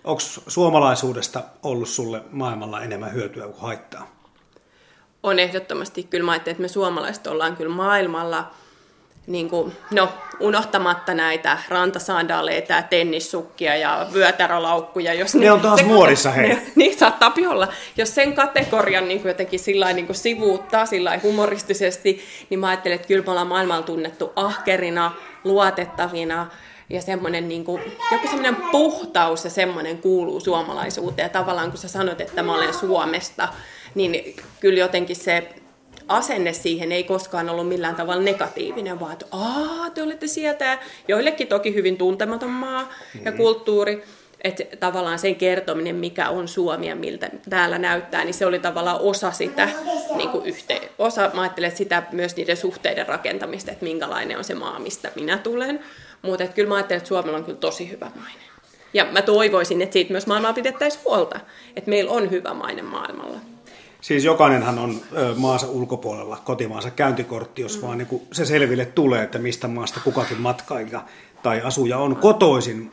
Onko 0.04 0.20
suomalaisuudesta 0.48 1.42
ollut 1.62 1.88
sulle 1.88 2.22
maailmalla 2.30 2.82
enemmän 2.82 3.12
hyötyä 3.12 3.44
kuin 3.44 3.60
haittaa? 3.60 4.17
On 5.22 5.38
ehdottomasti. 5.38 6.02
Kyllä 6.02 6.24
mä 6.24 6.36
että 6.36 6.54
me 6.58 6.68
suomalaiset 6.68 7.26
ollaan 7.26 7.56
kyllä 7.56 7.74
maailmalla 7.74 8.50
niin 9.28 9.50
kuin, 9.50 9.72
no, 9.90 10.08
unohtamatta 10.40 11.14
näitä 11.14 11.58
rantasandaaleita 11.68 12.72
ja 12.72 12.82
tennissukkia 12.82 13.76
ja 13.76 14.06
vyötärölaukkuja. 14.12 15.14
Jos 15.14 15.34
ne, 15.34 15.40
ne 15.40 15.52
on 15.52 15.60
taas 15.60 15.84
muodissa, 15.84 16.30
hei. 16.30 16.48
Ne, 16.54 16.62
niin 16.74 16.98
saattaa 16.98 17.34
olla. 17.48 17.68
Jos 17.96 18.14
sen 18.14 18.34
kategorian 18.34 19.08
niin 19.08 19.20
kuin 19.20 19.30
jotenkin 19.30 19.60
sillä 19.60 19.92
niin 19.92 20.06
kuin 20.06 20.16
sivuuttaa 20.16 20.86
sillä 20.86 21.20
humoristisesti, 21.22 22.22
niin 22.50 22.60
mä 22.60 22.68
ajattelen, 22.68 22.96
että 22.96 23.08
kyllä 23.08 23.24
me 23.24 23.30
ollaan 23.30 23.46
maailmalla 23.46 23.82
tunnettu 23.82 24.32
ahkerina, 24.36 25.12
luotettavina, 25.44 26.46
ja 26.90 27.02
semmoinen 27.02 27.48
niin 27.48 27.64
kuin, 27.64 27.82
joku 28.12 28.26
semmoinen 28.26 28.56
puhtaus 28.56 29.44
ja 29.44 29.50
semmoinen 29.50 29.98
kuuluu 29.98 30.40
suomalaisuuteen. 30.40 31.24
Ja 31.24 31.28
tavallaan 31.28 31.70
kun 31.70 31.78
sä 31.78 31.88
sanot, 31.88 32.20
että 32.20 32.42
mä 32.42 32.54
olen 32.54 32.74
Suomesta, 32.74 33.48
niin 33.94 34.36
kyllä 34.60 34.78
jotenkin 34.78 35.16
se 35.16 35.48
asenne 36.08 36.52
siihen 36.52 36.92
ei 36.92 37.04
koskaan 37.04 37.50
ollut 37.50 37.68
millään 37.68 37.96
tavalla 37.96 38.22
negatiivinen, 38.22 39.00
vaan 39.00 39.12
että 39.12 39.26
aah, 39.30 39.90
te 39.94 40.02
olette 40.02 40.26
sieltä. 40.26 40.64
Ja 40.64 40.78
joillekin 41.08 41.48
toki 41.48 41.74
hyvin 41.74 41.96
tuntematon 41.96 42.50
maa 42.50 42.82
mm-hmm. 42.82 43.26
ja 43.26 43.32
kulttuuri. 43.32 44.04
Että 44.44 44.76
tavallaan 44.76 45.18
sen 45.18 45.36
kertominen, 45.36 45.96
mikä 45.96 46.28
on 46.28 46.48
Suomi 46.48 46.88
ja 46.88 46.96
miltä 46.96 47.30
täällä 47.50 47.78
näyttää, 47.78 48.24
niin 48.24 48.34
se 48.34 48.46
oli 48.46 48.58
tavallaan 48.58 49.00
osa 49.00 49.32
sitä, 49.32 49.68
niin 50.14 50.28
kuin 50.30 50.46
yhteen, 50.46 50.88
osa, 50.98 51.30
mä 51.34 51.40
ajattelen, 51.40 51.76
sitä 51.76 52.02
myös 52.12 52.36
niiden 52.36 52.56
suhteiden 52.56 53.08
rakentamista, 53.08 53.70
että 53.70 53.84
minkälainen 53.84 54.38
on 54.38 54.44
se 54.44 54.54
maa, 54.54 54.78
mistä 54.78 55.12
minä 55.14 55.38
tulen. 55.38 55.80
Mutta 56.22 56.46
kyllä 56.46 56.68
mä 56.68 56.74
ajattelen, 56.74 56.98
että 56.98 57.08
Suomella 57.08 57.38
on 57.38 57.44
kyllä 57.44 57.58
tosi 57.58 57.90
hyvä 57.90 58.10
maine. 58.16 58.40
Ja 58.94 59.06
mä 59.12 59.22
toivoisin, 59.22 59.82
että 59.82 59.92
siitä 59.92 60.12
myös 60.12 60.26
maailmaa 60.26 60.52
pidettäisiin 60.52 61.04
huolta, 61.04 61.40
että 61.76 61.90
meillä 61.90 62.10
on 62.10 62.30
hyvä 62.30 62.54
maine 62.54 62.82
maailmalla. 62.82 63.38
Siis 64.00 64.24
jokainenhan 64.24 64.78
on 64.78 65.00
maansa 65.36 65.66
ulkopuolella 65.66 66.36
kotimaansa 66.44 66.90
käyntikortti, 66.90 67.62
jos 67.62 67.76
mm. 67.76 67.86
vaan 67.86 67.98
niin 67.98 68.22
se 68.32 68.44
selville 68.44 68.84
tulee, 68.84 69.22
että 69.22 69.38
mistä 69.38 69.68
maasta 69.68 70.00
kukakin 70.04 70.40
matkailija 70.40 71.04
tai 71.42 71.60
asuja 71.60 71.98
on 71.98 72.16
kotoisin. 72.16 72.92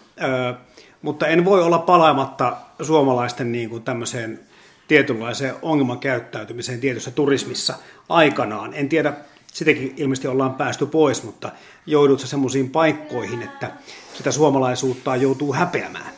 Mutta 1.02 1.28
en 1.28 1.46
voi 1.46 1.64
olla 1.64 1.78
palaamatta 1.78 2.58
suomalaisten 2.82 3.52
niin 3.52 3.70
kuin 3.70 3.84
tämmöiseen 3.84 4.40
tietynlaiseen 4.88 5.56
ongelmakäyttäytymiseen 5.62 6.80
tietyssä 6.80 7.12
turismissa 7.12 7.74
aikanaan. 8.10 8.74
En 8.74 8.90
tiedä, 8.90 9.14
sitäkin 9.56 9.94
ilmeisesti 9.98 10.28
ollaan 10.28 10.54
päästy 10.54 10.86
pois, 10.86 11.24
mutta 11.24 11.52
joudut 11.86 12.20
semmoisiin 12.20 12.70
paikkoihin, 12.70 13.42
että 13.42 13.72
sitä 14.14 14.32
suomalaisuutta 14.32 15.16
joutuu 15.16 15.54
häpeämään? 15.54 16.12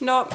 No, 0.00 0.28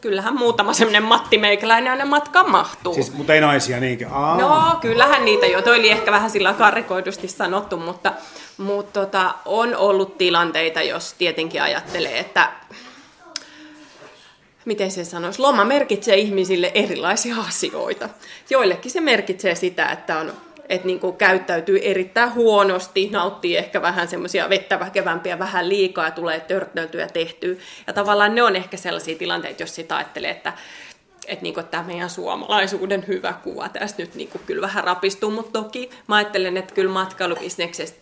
kyllähän 0.00 0.38
muutama 0.38 0.72
semmoinen 0.72 1.02
Matti 1.02 1.38
Meikäläinen 1.38 1.92
aina 1.92 2.06
matkaan 2.06 2.50
mahtuu. 2.50 2.94
Siis, 2.94 3.12
mutta 3.12 3.34
ei 3.34 3.40
naisia 3.40 3.80
niinkö? 3.80 4.08
Aa. 4.10 4.38
No, 4.38 4.78
kyllähän 4.80 5.24
niitä 5.24 5.46
jo. 5.46 5.62
Toi 5.62 5.78
oli 5.78 5.90
ehkä 5.90 6.12
vähän 6.12 6.30
sillä 6.30 6.52
karrikoidusti 6.52 7.28
sanottu, 7.28 7.76
mutta, 7.76 8.12
mutta 8.58 9.00
tota, 9.00 9.34
on 9.44 9.76
ollut 9.76 10.18
tilanteita, 10.18 10.82
jos 10.82 11.14
tietenkin 11.18 11.62
ajattelee, 11.62 12.18
että 12.18 12.52
miten 14.64 14.90
se 14.90 15.04
sanoisi, 15.04 15.40
loma 15.40 15.64
merkitsee 15.64 16.16
ihmisille 16.16 16.70
erilaisia 16.74 17.36
asioita. 17.48 18.08
Joillekin 18.50 18.90
se 18.90 19.00
merkitsee 19.00 19.54
sitä, 19.54 19.86
että 19.86 20.18
on 20.18 20.32
että 20.72 20.86
niin 20.86 21.00
kuin 21.00 21.16
käyttäytyy 21.16 21.78
erittäin 21.82 22.34
huonosti, 22.34 23.08
nauttii 23.12 23.56
ehkä 23.56 23.82
vähän 23.82 24.08
semmoisia 24.08 24.48
vettä 24.48 24.80
väkevämpiä 24.80 25.38
vähän 25.38 25.68
liikaa 25.68 26.04
ja 26.04 26.10
tulee 26.10 26.40
törtnöltyä 26.40 27.06
tehtyä. 27.06 27.54
Ja 27.86 27.92
tavallaan 27.92 28.34
ne 28.34 28.42
on 28.42 28.56
ehkä 28.56 28.76
sellaisia 28.76 29.18
tilanteita, 29.18 29.62
jos 29.62 29.74
sitä 29.74 29.96
ajattelee, 29.96 30.30
että 30.30 30.52
että 31.26 31.42
niinku, 31.42 31.62
tämä 31.62 31.82
meidän 31.82 32.10
suomalaisuuden 32.10 33.04
hyvä 33.08 33.32
kuva 33.32 33.68
tässä 33.68 33.96
nyt 33.98 34.14
niinku, 34.14 34.40
kyllä 34.46 34.62
vähän 34.62 34.84
rapistuu, 34.84 35.30
mutta 35.30 35.62
toki 35.62 35.90
mä 36.06 36.16
ajattelen, 36.16 36.56
että 36.56 36.74
kyllä 36.74 36.92
matkailubisneksestä 36.92 38.01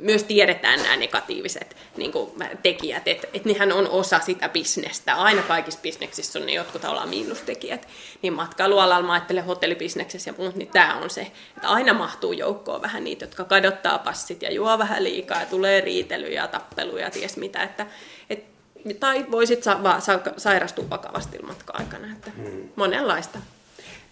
myös 0.00 0.24
tiedetään 0.24 0.82
nämä 0.82 0.96
negatiiviset 0.96 1.76
niin 1.96 2.12
kuin, 2.12 2.30
tekijät, 2.62 3.08
että 3.08 3.26
et 3.34 3.44
nehän 3.44 3.72
on 3.72 3.88
osa 3.88 4.20
sitä 4.20 4.48
bisnestä. 4.48 5.14
Aina 5.14 5.42
kaikissa 5.42 5.80
bisneksissä 5.80 6.38
on 6.38 6.46
ne 6.46 6.52
jotkut 6.52 6.82
tavallaan 6.82 7.08
miinustekijät. 7.08 7.88
Niin 8.22 8.32
matkailualalla 8.32 9.06
mä 9.06 9.12
ajattelen 9.12 9.44
hotellibisneksessä 9.44 10.30
ja 10.30 10.34
muut, 10.38 10.54
niin 10.56 10.68
tämä 10.68 10.94
on 10.94 11.10
se, 11.10 11.20
että 11.56 11.68
aina 11.68 11.94
mahtuu 11.94 12.32
joukkoon 12.32 12.82
vähän 12.82 13.04
niitä, 13.04 13.24
jotka 13.24 13.44
kadottaa 13.44 13.98
passit 13.98 14.42
ja 14.42 14.52
juo 14.52 14.78
vähän 14.78 15.04
liikaa 15.04 15.40
ja 15.40 15.46
tulee 15.46 15.80
riitelyjä 15.80 16.42
ja 16.42 16.48
tappeluja 16.48 17.04
ja 17.04 17.10
ties 17.10 17.36
mitä. 17.36 17.62
Että, 17.62 17.86
et, 18.30 18.44
tai 19.00 19.26
voisit 19.30 19.62
sa- 19.62 19.82
va- 19.82 20.00
sa- 20.00 20.20
sairastua 20.36 20.90
vakavasti 20.90 21.38
matka-aikana. 21.38 22.12
Että 22.12 22.30
hmm. 22.30 22.68
Monenlaista 22.76 23.38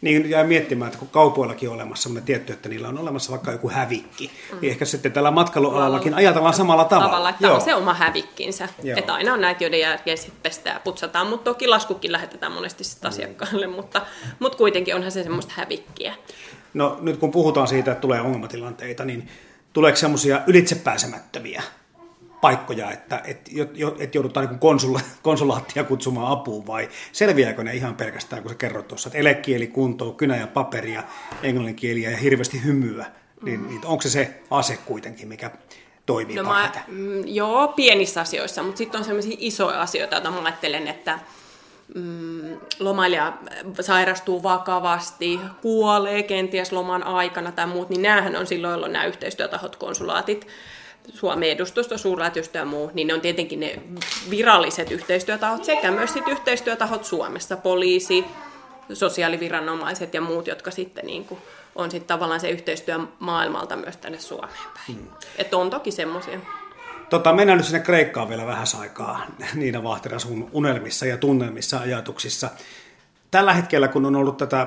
niin 0.01 0.31
jää 0.31 0.45
miettimään, 0.45 0.89
että 0.89 0.99
kun 0.99 1.09
kaupoillakin 1.09 1.69
on 1.69 1.75
olemassa 1.75 2.03
sellainen 2.03 2.27
tietty, 2.27 2.53
että 2.53 2.69
niillä 2.69 2.89
on 2.89 2.99
olemassa 2.99 3.31
vaikka 3.31 3.53
joku 3.53 3.71
hävikki, 3.71 4.31
mm. 4.53 4.59
niin 4.61 4.71
ehkä 4.71 4.85
sitten 4.85 5.13
tällä 5.13 5.31
matkailualallakin 5.31 6.15
ajatellaan 6.15 6.55
samalla 6.55 6.85
tavalla. 6.85 7.09
Tavalla, 7.09 7.31
että 7.31 7.53
on 7.53 7.61
se 7.61 7.75
oma 7.75 7.95
hävikkinsä. 7.95 8.69
Joo. 8.83 8.99
Että 8.99 9.15
aina 9.15 9.33
on 9.33 9.41
näitä, 9.41 9.65
joiden 9.65 9.81
jälkeen 9.81 10.19
sitten 10.19 10.41
pestään 10.43 10.77
ja 10.77 10.81
putsataan, 10.81 11.27
mutta 11.27 11.45
toki 11.45 11.69
laskukin 11.69 12.13
lähetetään 12.13 12.53
monesti 12.53 12.85
sitten 12.85 13.11
mm. 13.11 13.15
asiakkaalle, 13.15 13.67
mutta, 13.67 14.03
mutta 14.39 14.59
kuitenkin 14.59 14.95
onhan 14.95 15.13
se 15.13 15.23
semmoista 15.23 15.53
hävikkiä. 15.57 16.15
No 16.75 16.99
nyt 17.01 17.17
kun 17.17 17.31
puhutaan 17.31 17.69
siitä, 17.69 17.93
että 17.93 18.01
tulee 18.01 18.21
ongelmatilanteita, 18.21 19.05
niin 19.05 19.29
tuleeko 19.73 19.97
semmoisia 19.97 20.41
ylitsepääsemättömiä 20.47 21.63
paikkoja, 22.41 22.93
että 22.93 23.23
et, 23.25 23.51
et 23.99 24.15
joudutaan 24.15 24.49
niin 24.49 24.59
konsula, 24.59 25.01
konsulaattia 25.23 25.85
kutsumaan 25.85 26.33
apuun 26.33 26.67
vai 26.67 26.89
selviääkö 27.13 27.65
ne 27.65 27.75
ihan 27.75 27.95
pelkästään, 27.95 28.43
kun 28.43 28.51
sä 28.51 28.59
kerroit 28.59 28.89
tuossa, 28.89 29.09
että 29.09 29.19
elekieli 29.19 29.67
kuntoon, 29.67 30.17
kynä 30.17 30.37
ja 30.37 30.47
paperia, 30.47 31.03
englanninkieliä 31.43 32.11
ja 32.11 32.17
hirveästi 32.17 32.65
hymyä, 32.65 33.07
niin, 33.43 33.61
mm. 33.61 33.69
niin 33.69 33.87
onko 33.87 34.03
se 34.03 34.09
se 34.09 34.41
ase 34.51 34.77
kuitenkin, 34.77 35.29
mikä 35.29 35.51
toimii 36.07 36.37
no 36.37 36.43
mä, 36.43 36.71
mm, 36.89 37.23
Joo, 37.27 37.69
pienissä 37.69 38.21
asioissa, 38.21 38.63
mutta 38.63 38.79
sitten 38.79 38.99
on 38.99 39.05
sellaisia 39.05 39.37
isoja 39.39 39.81
asioita, 39.81 40.15
joita 40.15 40.31
mä 40.31 40.43
ajattelen, 40.43 40.89
että 40.89 41.19
mm, 41.95 42.57
lomailija 42.79 43.33
sairastuu 43.81 44.43
vakavasti, 44.43 45.41
kuolee 45.63 46.23
kenties 46.23 46.73
loman 46.73 47.03
aikana 47.03 47.53
tai 47.53 47.67
muut, 47.67 47.91
niin 47.91 48.03
näähän 48.03 48.37
on 48.37 48.47
silloin, 48.47 48.73
jolloin 48.73 48.93
nämä 48.93 49.05
yhteistyötahot, 49.05 49.77
konsulaatit, 49.77 50.47
Suomen 51.15 51.51
edustusto, 51.51 51.99
suurlähetystö 51.99 52.59
ja 52.59 52.65
muu, 52.65 52.91
niin 52.95 53.07
ne 53.07 53.15
on 53.15 53.21
tietenkin 53.21 53.61
ne 53.61 53.83
viralliset 54.31 54.91
yhteistyötahot 54.91 55.65
sekä 55.65 55.91
myös 55.91 56.13
sit 56.13 56.29
yhteistyötahot 56.29 57.05
Suomessa, 57.05 57.57
poliisi, 57.57 58.25
sosiaaliviranomaiset 58.93 60.15
ja 60.15 60.21
muut, 60.21 60.47
jotka 60.47 60.71
sitten 60.71 61.07
niin 61.07 61.25
kuin 61.25 61.41
on 61.75 61.91
sitten 61.91 62.09
tavallaan 62.09 62.41
se 62.41 62.51
yhteistyö 62.51 62.99
maailmalta 63.19 63.77
myös 63.77 63.97
tänne 63.97 64.19
Suomeen 64.19 64.69
päin. 64.75 64.99
Hmm. 64.99 65.09
Että 65.39 65.57
on 65.57 65.71
toki 65.71 65.91
semmoisia. 65.91 66.39
Tota, 67.11 67.33
mennään 67.33 67.57
nyt 67.57 67.67
sinne 67.67 67.81
Kreikkaan 67.81 68.29
vielä 68.29 68.47
vähän 68.47 68.67
aikaa 68.81 69.27
Niina 69.55 69.83
Vahtera 69.83 70.19
sun 70.19 70.51
unelmissa 70.53 71.07
ja 71.07 71.17
tunnelmissa 71.17 71.79
ajatuksissa. 71.79 72.51
Tällä 73.31 73.53
hetkellä, 73.53 73.89
kun 73.89 74.07
on 74.07 74.17
ollut 74.17 74.37
tätä 74.37 74.67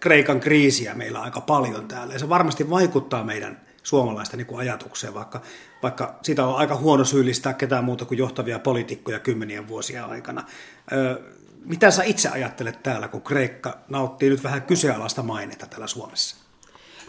Kreikan 0.00 0.40
kriisiä 0.40 0.94
meillä 0.94 1.20
aika 1.20 1.40
paljon 1.40 1.88
täällä, 1.88 2.12
ja 2.12 2.18
se 2.18 2.28
varmasti 2.28 2.70
vaikuttaa 2.70 3.24
meidän 3.24 3.67
suomalaisten 3.82 4.38
niin 4.38 4.58
ajatukseen, 4.58 5.14
vaikka, 5.14 5.42
vaikka 5.82 6.18
sitä 6.22 6.46
on 6.46 6.56
aika 6.56 6.76
huono 6.76 7.04
syyllistää 7.04 7.54
ketään 7.54 7.84
muuta 7.84 8.04
kuin 8.04 8.18
johtavia 8.18 8.58
poliitikkoja 8.58 9.20
kymmenien 9.20 9.68
vuosia 9.68 10.06
aikana. 10.06 10.44
Ö, 10.92 11.20
mitä 11.64 11.90
sä 11.90 12.02
itse 12.02 12.28
ajattelet 12.28 12.82
täällä, 12.82 13.08
kun 13.08 13.22
Kreikka 13.22 13.78
nauttii 13.88 14.30
nyt 14.30 14.42
vähän 14.42 14.62
kyseenalaista 14.62 15.22
mainetta 15.22 15.66
täällä 15.66 15.86
Suomessa? 15.86 16.36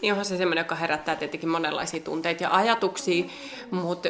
Niin 0.02 0.12
onhan 0.12 0.24
se 0.24 0.36
semmoinen, 0.36 0.62
joka 0.62 0.74
herättää 0.74 1.16
tietenkin 1.16 1.48
monenlaisia 1.48 2.00
tunteita 2.00 2.42
ja 2.42 2.50
ajatuksia, 2.56 3.24
mutta 3.70 4.08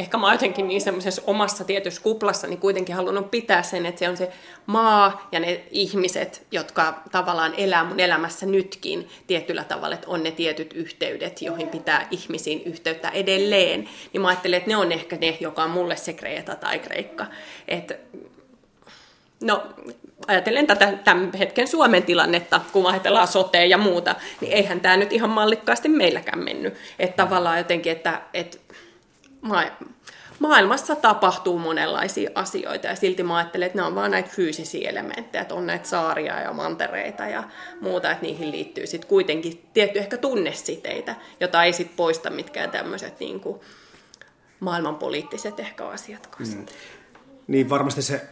ehkä 0.00 0.16
mä 0.16 0.32
jotenkin 0.32 0.68
niin 0.68 0.80
semmoisessa 0.80 1.22
omassa 1.26 1.64
tietyssä 1.64 2.02
kuplassa 2.02 2.46
niin 2.46 2.58
kuitenkin 2.58 2.94
halunnut 2.94 3.30
pitää 3.30 3.62
sen, 3.62 3.86
että 3.86 3.98
se 3.98 4.08
on 4.08 4.16
se 4.16 4.32
maa 4.66 5.28
ja 5.32 5.40
ne 5.40 5.64
ihmiset, 5.70 6.46
jotka 6.50 7.02
tavallaan 7.10 7.54
elää 7.56 7.84
mun 7.84 8.00
elämässä 8.00 8.46
nytkin 8.46 9.08
tietyllä 9.26 9.64
tavalla, 9.64 9.94
että 9.94 10.10
on 10.10 10.22
ne 10.22 10.30
tietyt 10.30 10.72
yhteydet, 10.72 11.42
joihin 11.42 11.68
pitää 11.68 12.08
ihmisiin 12.10 12.62
yhteyttä 12.64 13.08
edelleen. 13.08 13.88
Niin 14.12 14.20
mä 14.20 14.28
ajattelen, 14.28 14.56
että 14.56 14.70
ne 14.70 14.76
on 14.76 14.92
ehkä 14.92 15.16
ne, 15.16 15.36
joka 15.40 15.64
on 15.64 15.70
mulle 15.70 15.96
se 15.96 16.12
Kreeta 16.12 16.56
tai 16.56 16.78
Kreikka. 16.78 17.26
Että 17.68 17.94
No, 19.42 19.62
ajatellen 20.26 20.66
tätä 20.66 20.92
tämän 21.04 21.30
hetken 21.38 21.68
Suomen 21.68 22.02
tilannetta, 22.02 22.60
kun 22.72 22.86
ajatellaan 22.86 23.28
sotea 23.28 23.64
ja 23.64 23.78
muuta, 23.78 24.14
niin 24.40 24.52
eihän 24.52 24.80
tämä 24.80 24.96
nyt 24.96 25.12
ihan 25.12 25.30
mallikkaasti 25.30 25.88
meilläkään 25.88 26.38
mennyt. 26.38 26.74
Että 26.98 27.16
tavallaan 27.16 27.58
jotenkin, 27.58 27.92
että, 27.92 28.22
että 28.34 28.58
maailmassa 30.38 30.96
tapahtuu 30.96 31.58
monenlaisia 31.58 32.30
asioita 32.34 32.86
ja 32.86 32.96
silti 32.96 33.22
mä 33.22 33.36
ajattelen, 33.36 33.66
että 33.66 33.78
ne 33.78 33.84
on 33.84 33.94
vaan 33.94 34.10
näitä 34.10 34.28
fyysisiä 34.28 34.90
elementtejä, 34.90 35.42
että 35.42 35.54
on 35.54 35.66
näitä 35.66 35.88
saaria 35.88 36.40
ja 36.40 36.52
mantereita 36.52 37.26
ja 37.26 37.44
muuta, 37.80 38.10
että 38.10 38.22
niihin 38.22 38.50
liittyy 38.50 38.86
sitten 38.86 39.08
kuitenkin 39.08 39.68
tietty 39.74 39.98
ehkä 39.98 40.16
tunnesiteitä, 40.16 41.16
jota 41.40 41.64
ei 41.64 41.72
sitten 41.72 41.96
poista 41.96 42.30
mitkään 42.30 42.70
tämmöiset 42.70 43.20
niin 43.20 43.40
maailmanpoliittiset 44.60 45.60
ehkä 45.60 45.86
asiat. 45.86 46.28
Mm 46.38 46.66
niin 47.50 47.70
varmasti 47.70 48.02
se 48.02 48.22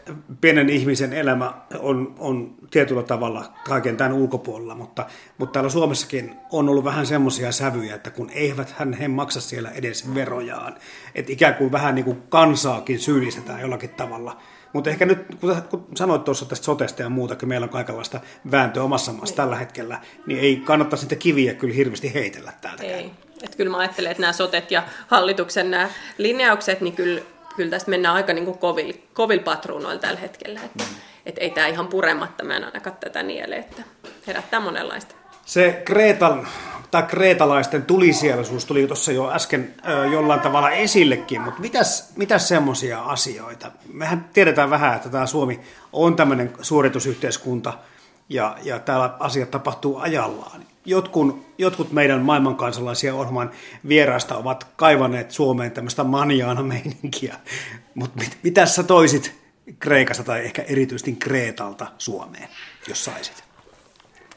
pienen 0.41 0.71
ihmisen 0.71 1.13
elämä 1.13 1.55
on, 1.79 2.15
on 2.19 2.55
tietyllä 2.71 3.03
tavalla 3.03 3.53
kaiken 3.65 3.97
tämän 3.97 4.13
ulkopuolella, 4.13 4.75
mutta, 4.75 5.07
mutta 5.39 5.53
täällä 5.53 5.71
Suomessakin 5.71 6.37
on 6.53 6.69
ollut 6.69 6.85
vähän 6.85 7.07
semmoisia 7.07 7.53
sävyjä, 7.53 7.95
että 7.95 8.11
kun 8.11 8.31
eivät 8.31 8.75
hän 8.79 8.93
he 8.93 9.09
maksa 9.09 9.41
siellä 9.41 9.71
edes 9.71 10.15
verojaan, 10.15 10.77
että 11.15 11.33
ikään 11.33 11.55
kuin 11.55 11.73
vähän 11.73 11.95
niin 11.95 12.05
kuin 12.05 12.23
kansaakin 12.29 13.01
syyllistetään 13.01 13.61
jollakin 13.61 13.91
tavalla. 13.91 14.37
Mutta 14.73 14.91
ehkä 14.91 15.07
nyt, 15.07 15.19
kun 15.71 15.87
sanoit 15.95 16.25
tuossa 16.25 16.47
tästä 16.47 16.65
sotesta 16.65 17.03
ja 17.03 17.09
muuta, 17.09 17.37
kun 17.37 17.49
meillä 17.49 17.65
on 17.65 17.71
kaikenlaista 17.71 18.21
vääntöä 18.51 18.83
omassa 18.83 19.13
maassa 19.13 19.33
niin. 19.33 19.37
tällä 19.37 19.57
hetkellä, 19.57 20.01
niin 20.27 20.41
ei 20.41 20.57
kannattaisi 20.57 21.05
niitä 21.05 21.17
kiviä 21.17 21.55
kyllä 21.55 21.75
hirveästi 21.75 22.15
heitellä 22.15 22.53
täältä. 22.61 22.83
Ei. 22.83 23.11
Että 23.43 23.57
kyllä 23.57 23.71
mä 23.71 23.79
ajattelen, 23.79 24.11
että 24.11 24.21
nämä 24.21 24.33
sotet 24.33 24.71
ja 24.71 24.83
hallituksen 25.07 25.71
nämä 25.71 25.89
linjaukset, 26.19 26.81
niin 26.81 26.97
kyllä 26.97 27.21
kyllä 27.59 27.71
tästä 27.71 27.91
mennään 27.91 28.15
aika 28.15 28.33
niin 28.33 28.45
kuin 28.45 28.59
kovil, 28.59 28.93
kovil 29.13 29.41
patruunoilla 29.41 30.01
tällä 30.01 30.21
hetkellä. 30.21 30.61
Että, 30.65 30.85
mm. 30.85 30.97
et 31.27 31.37
ei 31.39 31.51
tämä 31.51 31.67
ihan 31.67 31.89
purematta, 31.89 32.45
mä 32.45 32.57
en 32.57 32.65
ainakaan 32.65 32.97
tätä 33.01 33.23
niele, 33.23 33.57
että 33.57 33.83
herättää 34.27 34.61
monenlaista. 34.61 35.15
Se 35.47 35.83
Kreetan, 35.85 36.49
tai 36.91 37.03
kreetalaisten 37.03 37.83
tulisielisuus 37.83 38.65
tuli 38.65 38.87
tuossa 38.87 39.13
jo 39.13 39.31
äsken 39.31 39.75
ö, 39.89 40.07
jollain 40.07 40.41
tavalla 40.41 40.71
esillekin, 40.71 41.41
mutta 41.41 41.61
mitäs, 41.61 42.13
mitäs 42.17 42.49
semmoisia 42.49 43.03
asioita? 43.03 43.71
Mehän 43.93 44.31
tiedetään 44.33 44.71
vähän, 44.71 44.97
että 44.97 45.09
tämä 45.09 45.27
Suomi 45.27 45.61
on 45.93 46.17
tämmöinen 46.17 46.53
suoritusyhteiskunta, 46.61 47.73
ja, 48.29 48.57
ja 48.63 48.79
täällä 48.79 49.15
asiat 49.21 49.51
tapahtuu 49.51 49.99
ajallaan 49.99 50.63
jotkut, 50.89 51.47
jotkut 51.59 51.93
meidän 51.93 52.21
maailmankansalaisia 52.21 53.15
ohjelman 53.15 53.51
vieraista 53.89 54.37
ovat 54.37 54.67
kaivaneet 54.77 55.31
Suomeen 55.31 55.73
tämmöistä 55.73 56.05
manjaana 56.05 56.63
meininkiä. 56.63 57.37
Mutta 57.95 58.19
mit, 58.19 58.39
mitä 58.43 58.67
sä 58.67 58.83
toisit 58.83 59.35
Kreikasta 59.79 60.25
tai 60.25 60.45
ehkä 60.45 60.63
erityisesti 60.63 61.13
Kreetalta 61.13 61.87
Suomeen, 61.99 62.49
jos 62.89 63.05
saisit? 63.05 63.45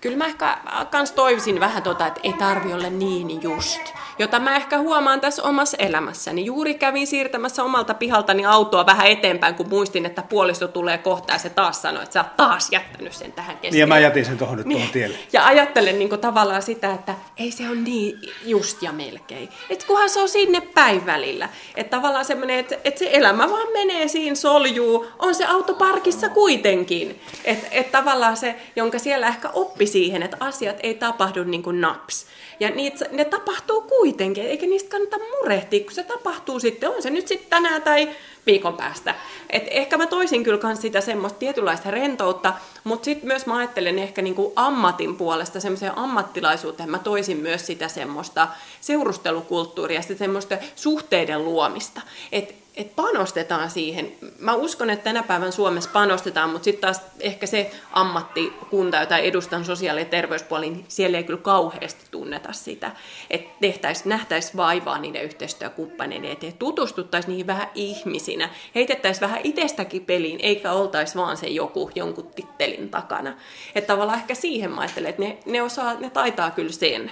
Kyllä 0.02 0.18
mä 0.18 0.26
ehkä 0.26 0.58
kans 0.92 1.12
toivisin 1.12 1.60
vähän 1.60 1.84
tota, 1.84 2.08
että 2.08 2.20
ei 2.24 2.34
tarvi 2.34 2.74
olla 2.74 2.90
niin 2.90 3.42
just. 3.42 3.82
Jota 4.22 4.40
mä 4.40 4.56
ehkä 4.56 4.78
huomaan 4.78 5.22
tässä 5.22 5.44
omassa 5.44 5.78
elämässäni. 5.78 6.46
Juuri 6.46 6.74
kävin 6.74 7.08
siirtämässä 7.08 7.64
omalta 7.64 7.94
pihaltani 7.94 8.46
autoa 8.46 8.86
vähän 8.86 9.08
eteenpäin, 9.08 9.56
kun 9.56 9.70
muistin, 9.70 10.06
että 10.06 10.22
puolisto 10.22 10.68
tulee 10.68 10.98
kohta 10.98 11.34
ja 11.34 11.40
se 11.40 11.50
taas 11.50 11.82
sanoi, 11.82 12.04
että 12.04 12.14
sä 12.14 12.20
oot 12.20 12.38
taas 12.38 12.68
jättänyt 12.72 13.14
sen 13.14 13.32
tähän 13.32 13.58
keskelle. 13.58 13.80
Ja 13.80 13.88
mä 13.88 14.00
jätin 14.00 14.26
sen 14.26 14.38
tuohon 14.38 14.58
nyt 14.58 14.66
niin. 14.66 14.78
tuohon 14.78 14.94
tielle. 14.94 15.18
Ja 15.34 15.46
ajattelen 15.46 16.00
niin 16.00 16.10
tavallaan 16.10 16.62
sitä, 16.62 16.94
että 16.94 17.16
ei 17.38 17.52
se 17.52 17.70
ole 17.70 17.76
niin 17.76 18.20
just 18.46 18.82
ja 18.82 18.92
melkein. 18.92 19.50
Että 19.70 19.86
kunhan 19.88 20.10
se 20.10 20.22
on 20.22 20.30
sinne 20.30 20.62
päin 20.62 21.06
välillä. 21.06 21.50
Että 21.76 21.98
tavallaan 21.98 22.26
semmoinen, 22.26 22.60
että, 22.60 22.76
että 22.84 23.00
se 23.00 23.10
elämä 23.14 23.50
vaan 23.50 23.72
menee 23.74 24.08
siinä 24.08 24.36
soljuu, 24.36 25.06
on 25.20 25.36
se 25.36 25.46
auto 25.46 25.74
parkissa 25.74 26.30
kuitenkin. 26.30 27.22
Että, 27.46 27.68
että 27.72 27.98
tavallaan 27.98 28.38
se, 28.38 28.56
jonka 28.76 29.00
siellä 29.00 29.28
ehkä 29.28 29.50
oppi 29.54 29.88
siihen, 29.88 30.24
että 30.24 30.38
asiat 30.40 30.78
ei 30.84 30.94
tapahdu 30.94 31.44
niin 31.44 31.64
kuin 31.64 31.82
naps. 31.82 32.26
Ja 32.60 32.70
niitä, 32.70 33.06
ne 33.12 33.26
tapahtuu 33.26 33.82
kuitenkin, 33.82 34.11
eikä 34.38 34.66
niistä 34.66 34.90
kannata 34.90 35.18
murehtia, 35.18 35.84
kun 35.84 35.92
se 35.92 36.04
tapahtuu 36.04 36.60
sitten, 36.60 36.90
on 36.90 37.02
se 37.02 37.10
nyt 37.10 37.28
sitten 37.28 37.50
tänään 37.50 37.82
tai 37.82 38.10
viikon 38.46 38.78
päästä. 38.78 39.16
Et 39.50 39.64
ehkä 39.70 39.98
mä 39.98 40.08
toisin 40.08 40.44
kyllä 40.44 40.58
kans 40.58 40.82
sitä 40.82 41.02
semmoista 41.02 41.40
tietynlaista 41.40 41.92
rentoutta, 41.92 42.54
mutta 42.84 43.06
sitten 43.06 43.28
myös 43.28 43.46
mä 43.46 43.58
ajattelen 43.58 44.00
ehkä 44.00 44.22
niinku 44.22 44.54
ammatin 44.56 45.16
puolesta 45.16 45.60
semmoiseen 45.60 45.98
ammattilaisuuteen, 45.98 46.90
mä 46.90 47.00
toisin 47.00 47.38
myös 47.38 47.66
sitä 47.66 47.88
semmoista 47.88 48.48
seurustelukulttuuria, 48.82 50.02
sitä 50.02 50.16
semmoista 50.16 50.58
suhteiden 50.76 51.46
luomista. 51.46 52.02
Että 52.32 52.61
että 52.76 52.94
panostetaan 52.96 53.70
siihen. 53.70 54.12
Mä 54.40 54.54
uskon, 54.54 54.90
että 54.90 55.04
tänä 55.04 55.24
päivän 55.24 55.52
Suomessa 55.52 55.90
panostetaan, 55.94 56.50
mutta 56.50 56.64
sitten 56.64 56.82
taas 56.82 57.02
ehkä 57.20 57.48
se 57.48 57.72
ammattikunta, 57.92 58.98
jota 58.98 59.18
edustan 59.18 59.66
sosiaali- 59.66 60.02
ja 60.02 60.06
terveyspuolin, 60.06 60.74
niin 60.74 60.86
siellä 60.88 61.18
ei 61.18 61.24
kyllä 61.24 61.40
kauheasti 61.40 62.06
tunneta 62.12 62.54
sitä. 62.54 62.92
Että 63.30 63.50
tehtäisiin, 63.62 64.10
nähtäisiin 64.10 64.58
vaivaa 64.58 64.98
niiden 64.98 65.24
yhteistyökumppaneiden 65.24 66.32
eteen, 66.32 66.54
tutustuttaisiin 66.54 67.30
niihin 67.30 67.48
vähän 67.48 67.68
ihmisinä, 67.76 68.50
heitettäisiin 68.76 69.22
vähän 69.22 69.42
itsestäkin 69.44 70.06
peliin, 70.06 70.40
eikä 70.44 70.72
oltaisi 70.72 71.16
vaan 71.16 71.38
se 71.38 71.48
joku 71.48 71.92
jonkun 71.96 72.28
tittelin 72.36 72.90
takana. 72.90 73.34
Että 73.76 73.94
tavallaan 73.94 74.20
ehkä 74.20 74.36
siihen 74.36 74.72
mä 74.72 74.82
ajattelen, 74.82 75.10
että 75.10 75.22
ne, 75.22 75.38
ne, 75.46 75.62
osaa, 75.62 75.94
ne 75.94 76.10
taitaa 76.10 76.52
kyllä 76.52 76.72
sen. 76.72 77.12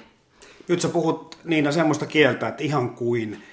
Nyt 0.68 0.82
sä 0.82 0.90
puhut 0.90 1.38
Niina 1.44 1.72
semmoista 1.72 2.06
kieltä, 2.06 2.48
että 2.48 2.64
ihan 2.64 2.90
kuin 2.90 3.44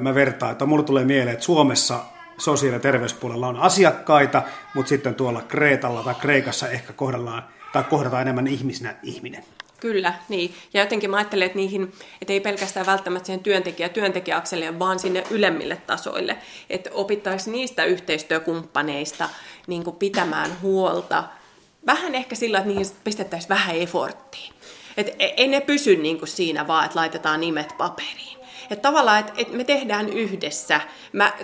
mä 0.00 0.14
vertaan, 0.14 0.52
että 0.52 0.66
mulle 0.66 0.84
tulee 0.84 1.04
mieleen, 1.04 1.32
että 1.34 1.44
Suomessa 1.44 2.00
sosiaali- 2.38 2.76
ja 2.76 2.80
terveyspuolella 2.80 3.48
on 3.48 3.56
asiakkaita, 3.56 4.42
mutta 4.74 4.88
sitten 4.88 5.14
tuolla 5.14 5.42
Kreetalla 5.42 6.02
tai 6.02 6.14
Kreikassa 6.14 6.68
ehkä 6.68 6.92
kohdellaan 6.92 7.44
tai 7.72 7.84
kohdataan 7.84 8.22
enemmän 8.22 8.46
ihmisenä 8.46 8.94
ihminen. 9.02 9.44
Kyllä, 9.80 10.14
niin. 10.28 10.54
Ja 10.74 10.80
jotenkin 10.80 11.10
mä 11.10 11.16
ajattelen, 11.16 11.46
että 11.46 11.58
niihin, 11.58 11.92
että 12.22 12.32
ei 12.32 12.40
pelkästään 12.40 12.86
välttämättä 12.86 13.26
siihen 13.26 13.42
työntekijä 13.42 13.88
työntekijäakselille, 13.88 14.78
vaan 14.78 14.98
sinne 14.98 15.24
ylemmille 15.30 15.76
tasoille. 15.76 16.36
Että 16.70 16.90
opittaisiin 16.92 17.52
niistä 17.52 17.84
yhteistyökumppaneista 17.84 19.28
niin 19.66 19.84
kuin 19.84 19.96
pitämään 19.96 20.50
huolta. 20.62 21.24
Vähän 21.86 22.14
ehkä 22.14 22.34
sillä, 22.34 22.58
että 22.58 22.68
niihin 22.68 22.86
pistettäisiin 23.04 23.48
vähän 23.48 23.76
eforttiin. 23.76 24.54
Että 24.96 25.12
e, 25.18 25.34
ei 25.36 25.48
ne 25.48 25.60
pysy 25.60 25.96
niin 25.96 26.18
kuin 26.18 26.28
siinä 26.28 26.66
vaan, 26.66 26.84
että 26.84 26.98
laitetaan 26.98 27.40
nimet 27.40 27.74
paperiin 27.78 28.39
että 28.70 28.88
tavallaan, 28.88 29.18
että, 29.18 29.32
että 29.36 29.56
me 29.56 29.64
tehdään 29.64 30.08
yhdessä. 30.08 30.80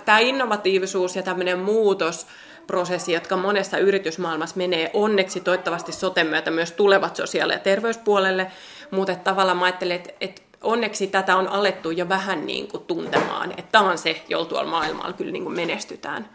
Tämä 0.05 0.19
innovatiivisuus 0.19 1.17
ja 1.17 1.23
tämmöinen 1.23 1.59
muutos, 1.59 2.27
prosessi, 2.67 3.13
jotka 3.13 3.37
monessa 3.37 3.79
yritysmaailmassa 3.79 4.57
menee 4.57 4.91
onneksi 4.95 5.41
toivottavasti 5.41 5.93
soten 5.93 6.27
myötä 6.27 6.51
myös 6.51 6.73
tulevat 6.73 7.17
sosiaali- 7.17 7.53
ja 7.53 7.59
terveyspuolelle, 7.59 8.51
mutta 8.91 9.15
tavallaan 9.15 9.57
mä 9.57 9.65
ajattelen, 9.65 9.97
että, 9.97 10.13
että 10.21 10.43
onneksi 10.63 11.07
tätä 11.07 11.37
on 11.37 11.49
alettu 11.49 11.91
jo 11.91 12.09
vähän 12.09 12.47
niin 12.47 12.69
kuin 12.69 12.85
tuntemaan, 12.85 13.51
että 13.51 13.73
tämä 13.73 13.91
on 13.91 13.99
se, 13.99 14.23
jolla 14.29 14.47
tuolla 14.47 14.71
maailmalla 14.71 15.13
kyllä 15.13 15.33
niin 15.33 15.43
kuin 15.43 15.57
menestytään 15.57 16.29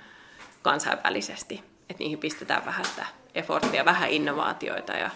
kansainvälisesti, 0.61 1.63
että 1.89 2.03
niihin 2.03 2.19
pistetään 2.19 2.65
vähän 2.65 2.85
sitä 2.85 3.05
efforttia, 3.35 3.85
vähän 3.85 4.09
innovaatioita 4.09 4.93
ja 4.93 5.09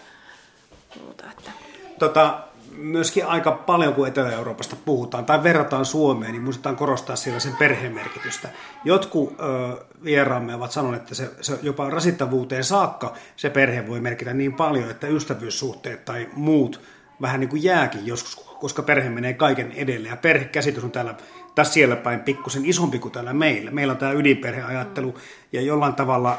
muuta. 1.00 1.24
Että. 1.30 1.50
Tota, 1.98 2.38
myöskin 2.76 3.26
aika 3.26 3.52
paljon, 3.52 3.94
kun 3.94 4.08
Etelä-Euroopasta 4.08 4.76
puhutaan 4.84 5.24
tai 5.24 5.42
verrataan 5.42 5.84
Suomeen, 5.84 6.32
niin 6.32 6.42
muistetaan 6.42 6.76
korostaa 6.76 7.16
siellä 7.16 7.40
sen 7.40 7.56
perheen 7.56 7.94
merkitystä. 7.94 8.48
Jotkut 8.84 9.40
ö, 9.40 9.84
vieraamme 10.04 10.54
ovat 10.54 10.72
sanoneet, 10.72 11.02
että 11.02 11.14
se, 11.14 11.30
se 11.40 11.58
jopa 11.62 11.90
rasittavuuteen 11.90 12.64
saakka 12.64 13.14
se 13.36 13.50
perhe 13.50 13.88
voi 13.88 14.00
merkitä 14.00 14.34
niin 14.34 14.54
paljon, 14.54 14.90
että 14.90 15.06
ystävyyssuhteet 15.06 16.04
tai 16.04 16.28
muut 16.32 16.80
vähän 17.20 17.40
niin 17.40 17.48
kuin 17.48 17.62
jääkin 17.62 18.06
joskus, 18.06 18.36
koska 18.60 18.82
perhe 18.82 19.10
menee 19.10 19.34
kaiken 19.34 19.72
edelle. 19.72 20.08
Ja 20.08 20.16
perhekäsitys 20.16 20.84
on 20.84 20.90
täällä, 20.90 21.14
tässä 21.54 21.74
siellä 21.74 21.96
päin 21.96 22.20
pikkusen 22.20 22.66
isompi 22.66 22.98
kuin 22.98 23.12
täällä 23.12 23.32
meillä. 23.32 23.70
Meillä 23.70 23.90
on 23.90 23.96
tämä 23.96 24.12
ydinperheajattelu 24.12 25.14
ja 25.52 25.60
jollain 25.60 25.94
tavalla 25.94 26.38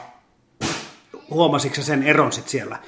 huomasitko 1.29 1.81
sen 1.81 2.03
eron 2.03 2.31
sitten 2.31 2.51
siellä 2.51 2.79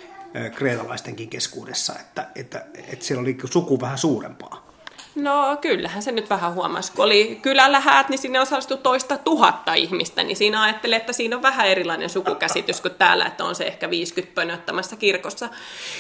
kreetalaistenkin 0.56 1.30
keskuudessa, 1.30 1.94
että, 2.00 2.28
että, 2.36 2.66
että 2.88 3.06
siellä 3.06 3.22
oli 3.22 3.38
suku 3.52 3.82
vähän 3.82 3.98
suurempaa. 3.98 4.70
No 5.16 5.58
kyllähän 5.62 6.04
se 6.04 6.12
nyt 6.12 6.30
vähän 6.30 6.54
huomasi. 6.54 6.92
Kun 6.92 7.06
oli 7.06 7.40
kylällä 7.42 7.80
häät, 7.80 8.10
niin 8.10 8.18
sinne 8.18 8.40
osallistui 8.40 8.78
toista 8.78 9.18
tuhatta 9.18 9.74
ihmistä, 9.74 10.24
niin 10.24 10.38
siinä 10.38 10.62
ajattelee, 10.62 10.98
että 10.98 11.14
siinä 11.14 11.36
on 11.36 11.42
vähän 11.42 11.68
erilainen 11.68 12.10
sukukäsitys 12.10 12.82
kuin 12.82 12.96
täällä, 12.96 13.26
että 13.26 13.44
on 13.46 13.56
se 13.56 13.64
ehkä 13.64 13.90
50 13.90 14.36
pönöttämässä 14.36 14.96
kirkossa. 14.96 15.50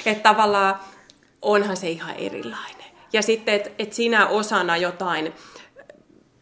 Että 0.05 0.29
tavallaan 0.29 0.79
onhan 1.41 1.77
se 1.77 1.89
ihan 1.89 2.15
erilainen. 2.15 2.85
Ja 3.13 3.21
sitten, 3.21 3.55
että 3.55 3.69
et 3.79 3.93
sinä 3.93 4.27
osana 4.27 4.77
jotain 4.77 5.33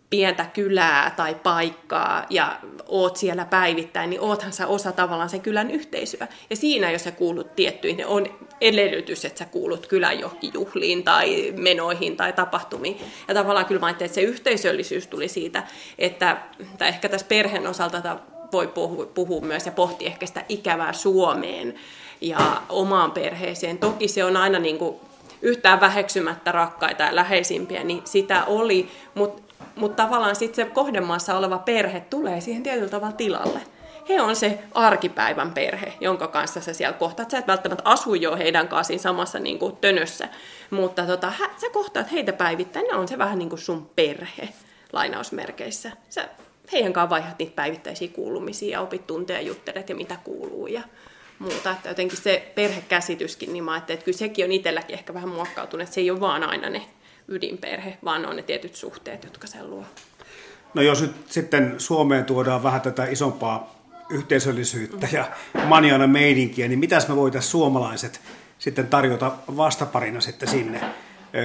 pientä 0.10 0.46
kylää 0.46 1.12
tai 1.12 1.36
paikkaa 1.36 2.26
ja 2.30 2.60
oot 2.88 3.18
siellä 3.18 3.46
päivittäin, 3.46 4.10
niin 4.10 4.22
oothan 4.22 4.54
sä 4.54 4.68
osa 4.68 4.92
tavallaan 4.92 5.30
sen 5.30 5.42
kylän 5.42 5.72
yhteisöä. 5.72 6.28
Ja 6.50 6.56
siinä, 6.56 6.92
jos 6.92 7.04
sä 7.04 7.12
kuulut 7.12 7.56
tiettyihin, 7.56 8.08
on 8.08 8.26
edellytys, 8.62 9.26
että 9.26 9.40
sä 9.40 9.46
kuulut 9.46 9.88
kylän 9.88 10.20
johonkin 10.20 10.52
juhliin 10.54 11.04
tai 11.04 11.54
menoihin 11.58 12.18
tai 12.18 12.34
tapahtumiin. 12.34 12.98
Ja 13.28 13.34
tavallaan 13.34 13.66
kyllä 13.66 13.82
mä 13.82 13.90
että 13.90 14.08
se 14.08 14.22
yhteisöllisyys 14.22 15.08
tuli 15.08 15.28
siitä, 15.28 15.64
että 16.00 16.38
tai 16.78 16.88
ehkä 16.88 17.10
tässä 17.10 17.28
perheen 17.28 17.68
osalta 17.68 18.20
voi 18.52 18.68
puhua, 18.68 19.06
puhua 19.06 19.42
myös 19.42 19.66
ja 19.66 19.72
pohtia 19.72 20.08
ehkä 20.08 20.26
sitä 20.26 20.46
ikävää 20.50 20.94
Suomeen 20.94 21.76
ja 22.22 22.62
omaan 22.70 23.12
perheeseen. 23.12 23.78
Toki 23.78 24.08
se 24.08 24.24
on 24.24 24.38
aina 24.38 24.60
niin 24.60 24.78
kuin 24.78 24.96
yhtään 25.42 25.82
väheksymättä 25.82 26.52
rakkaita 26.52 27.04
ja 27.04 27.16
läheisimpiä, 27.16 27.84
niin 27.84 28.02
sitä 28.06 28.46
oli, 28.46 28.90
mutta 29.16 29.47
mut 29.76 29.96
tavallaan 29.96 30.36
sitten 30.36 30.66
se 30.66 30.72
kohdemaassa 30.72 31.38
oleva 31.38 31.58
perhe 31.58 32.00
tulee 32.00 32.42
siihen 32.42 32.64
tietyllä 32.64 32.90
tavalla 32.90 33.16
tilalle 33.16 33.62
he 34.10 34.22
on 34.22 34.36
se 34.36 34.60
arkipäivän 34.74 35.54
perhe, 35.54 35.94
jonka 36.02 36.28
kanssa 36.28 36.62
sä 36.62 36.74
siellä 36.74 36.98
kohtaat. 36.98 37.32
Sä 37.32 37.38
et 37.38 37.48
välttämättä 37.48 37.90
asu 37.90 38.16
jo 38.16 38.38
heidän 38.38 38.68
kanssaan 38.68 39.00
samassa 39.00 39.40
niin 39.40 39.60
kuin 39.60 39.78
tönössä, 39.78 40.30
mutta 40.70 41.06
tota, 41.06 41.34
sä 41.62 41.70
kohtaat 41.74 42.12
heitä 42.12 42.34
päivittäin. 42.34 42.86
Ne 42.88 42.96
on 42.96 43.08
se 43.08 43.18
vähän 43.18 43.40
niin 43.40 43.50
kuin 43.50 43.60
sun 43.60 43.90
perhe, 43.96 44.50
lainausmerkeissä. 44.94 45.92
Sä 46.10 46.30
heidän 46.72 46.94
kanssaan 46.94 47.10
vaihdat 47.10 47.40
niitä 47.40 47.56
päivittäisiä 47.56 48.08
kuulumisia 48.08 48.72
ja 48.72 48.82
opit 48.82 49.08
tunteja, 49.08 49.42
juttelet 49.42 49.90
ja 49.90 49.96
mitä 49.96 50.18
kuuluu 50.24 50.68
ja 50.68 50.82
muuta. 51.40 51.72
Että 51.72 51.90
jotenkin 51.90 52.18
se 52.18 52.52
perhekäsityskin, 52.56 53.54
niin 53.54 53.64
mä 53.64 53.72
ajattelin, 53.72 53.98
että 53.98 54.06
kyllä 54.06 54.18
sekin 54.18 54.46
on 54.46 54.52
itselläkin 54.52 54.94
ehkä 54.94 55.14
vähän 55.14 55.30
muokkautunut, 55.30 55.84
että 55.84 55.96
se 55.96 56.02
ei 56.02 56.12
ole 56.12 56.20
vaan 56.20 56.44
aina 56.44 56.70
ne 56.70 56.82
ydinperhe, 57.28 57.98
vaan 58.04 58.26
on 58.26 58.36
ne 58.36 58.42
tietyt 58.42 58.76
suhteet, 58.76 59.24
jotka 59.24 59.48
sen 59.48 59.70
luo. 59.70 59.84
No 60.74 60.82
jos 60.82 61.02
nyt 61.02 61.12
sitten 61.30 61.76
Suomeen 61.78 62.26
tuodaan 62.26 62.64
vähän 62.64 62.82
tätä 62.82 63.06
isompaa 63.06 63.76
yhteisöllisyyttä 64.10 65.08
ja 65.12 65.26
maniana 65.66 66.08
meidinkiä, 66.08 66.68
niin 66.68 66.80
mitäs 66.80 67.08
me 67.08 67.16
voitaisiin 67.16 67.52
suomalaiset 67.52 68.22
sitten 68.60 68.88
tarjota 68.88 69.32
vastaparina 69.58 70.22
sitten 70.22 70.50
sinne 70.50 70.82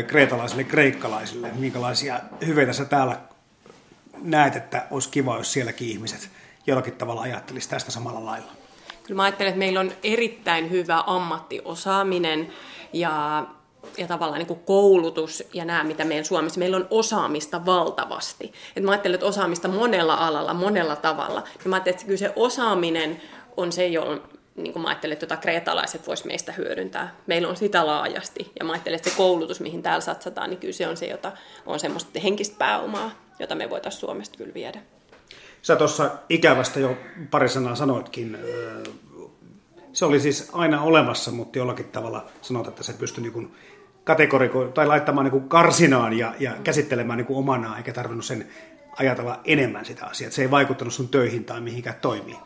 kreetalaisille, 0.06 0.64
kreikkalaisille? 0.64 1.50
Minkälaisia 1.54 2.20
hyveitä 2.46 2.72
sä 2.72 2.84
täällä 2.84 3.18
näet, 4.22 4.56
että 4.56 4.86
olisi 4.90 5.08
kiva, 5.08 5.38
jos 5.38 5.52
sielläkin 5.52 5.88
ihmiset 5.88 6.30
jollakin 6.66 6.92
tavalla 6.92 7.20
ajattelisi 7.20 7.68
tästä 7.68 7.90
samalla 7.90 8.24
lailla? 8.24 8.52
Kyllä 9.02 9.16
mä 9.16 9.22
ajattelen, 9.22 9.48
että 9.48 9.58
meillä 9.58 9.80
on 9.80 9.92
erittäin 10.02 10.70
hyvä 10.70 11.04
ammattiosaaminen 11.06 12.52
ja 12.92 13.46
ja 13.98 14.06
tavallaan 14.06 14.38
niin 14.38 14.46
kuin 14.46 14.60
koulutus 14.60 15.44
ja 15.52 15.64
nämä, 15.64 15.84
mitä 15.84 16.04
meidän 16.04 16.24
Suomessa, 16.24 16.58
meillä 16.58 16.76
on 16.76 16.86
osaamista 16.90 17.66
valtavasti. 17.66 18.52
Et 18.76 18.82
mä 18.82 18.90
ajattelen, 18.90 19.14
että 19.14 19.26
osaamista 19.26 19.68
monella 19.68 20.14
alalla, 20.14 20.54
monella 20.54 20.96
tavalla. 20.96 21.42
Ja 21.64 21.70
mä 21.70 21.76
ajattelen, 21.76 21.94
että 21.94 22.06
kyllä 22.06 22.18
se 22.18 22.32
osaaminen 22.36 23.22
on 23.56 23.72
se, 23.72 23.86
jolla 23.86 24.22
niin 24.56 24.72
kuin 24.72 24.82
mä 24.82 24.88
ajattelen, 24.88 25.12
että 25.12 25.24
jota 25.24 25.36
kreetalaiset 25.36 26.06
vois 26.06 26.24
meistä 26.24 26.52
hyödyntää. 26.52 27.16
Meillä 27.26 27.48
on 27.48 27.56
sitä 27.56 27.86
laajasti. 27.86 28.52
Ja 28.58 28.64
mä 28.64 28.72
ajattelen, 28.72 28.96
että 28.96 29.10
se 29.10 29.16
koulutus, 29.16 29.60
mihin 29.60 29.82
täällä 29.82 30.00
satsataan, 30.00 30.50
niin 30.50 30.60
kyllä 30.60 30.72
se 30.72 30.88
on 30.88 30.96
se, 30.96 31.06
jota 31.06 31.32
on 31.66 31.80
semmoista 31.80 32.20
henkistä 32.20 32.56
pääomaa, 32.58 33.10
jota 33.38 33.54
me 33.54 33.70
voitaisiin 33.70 34.00
Suomesta 34.00 34.38
kyllä 34.38 34.54
viedä. 34.54 34.82
Sä 35.62 35.76
tuossa 35.76 36.10
ikävästä 36.28 36.80
jo 36.80 36.96
pari 37.30 37.48
sanaa 37.48 37.74
sanoitkin. 37.74 38.38
Se 39.92 40.04
oli 40.04 40.20
siis 40.20 40.50
aina 40.52 40.82
olemassa, 40.82 41.30
mutta 41.30 41.58
jollakin 41.58 41.88
tavalla 41.88 42.26
sanot, 42.42 42.68
että 42.68 42.82
se 42.82 42.92
pystyi 42.92 43.22
niin 43.22 43.54
kategoriko, 44.04 44.64
tai 44.64 44.86
laittamaan 44.86 45.24
niin 45.24 45.30
kuin 45.30 45.48
karsinaan 45.48 46.18
ja, 46.18 46.34
ja 46.40 46.52
käsittelemään 46.64 47.16
niin 47.16 47.26
kuin 47.26 47.38
omanaan, 47.38 47.76
eikä 47.76 47.92
tarvinnut 47.92 48.24
sen 48.24 48.48
ajatella 48.98 49.40
enemmän 49.44 49.84
sitä 49.84 50.06
asiaa. 50.06 50.26
Että 50.26 50.36
se 50.36 50.42
ei 50.42 50.50
vaikuttanut 50.50 50.94
sun 50.94 51.08
töihin 51.08 51.44
tai 51.44 51.60
mihinkään 51.60 51.96
toimii. 52.00 52.36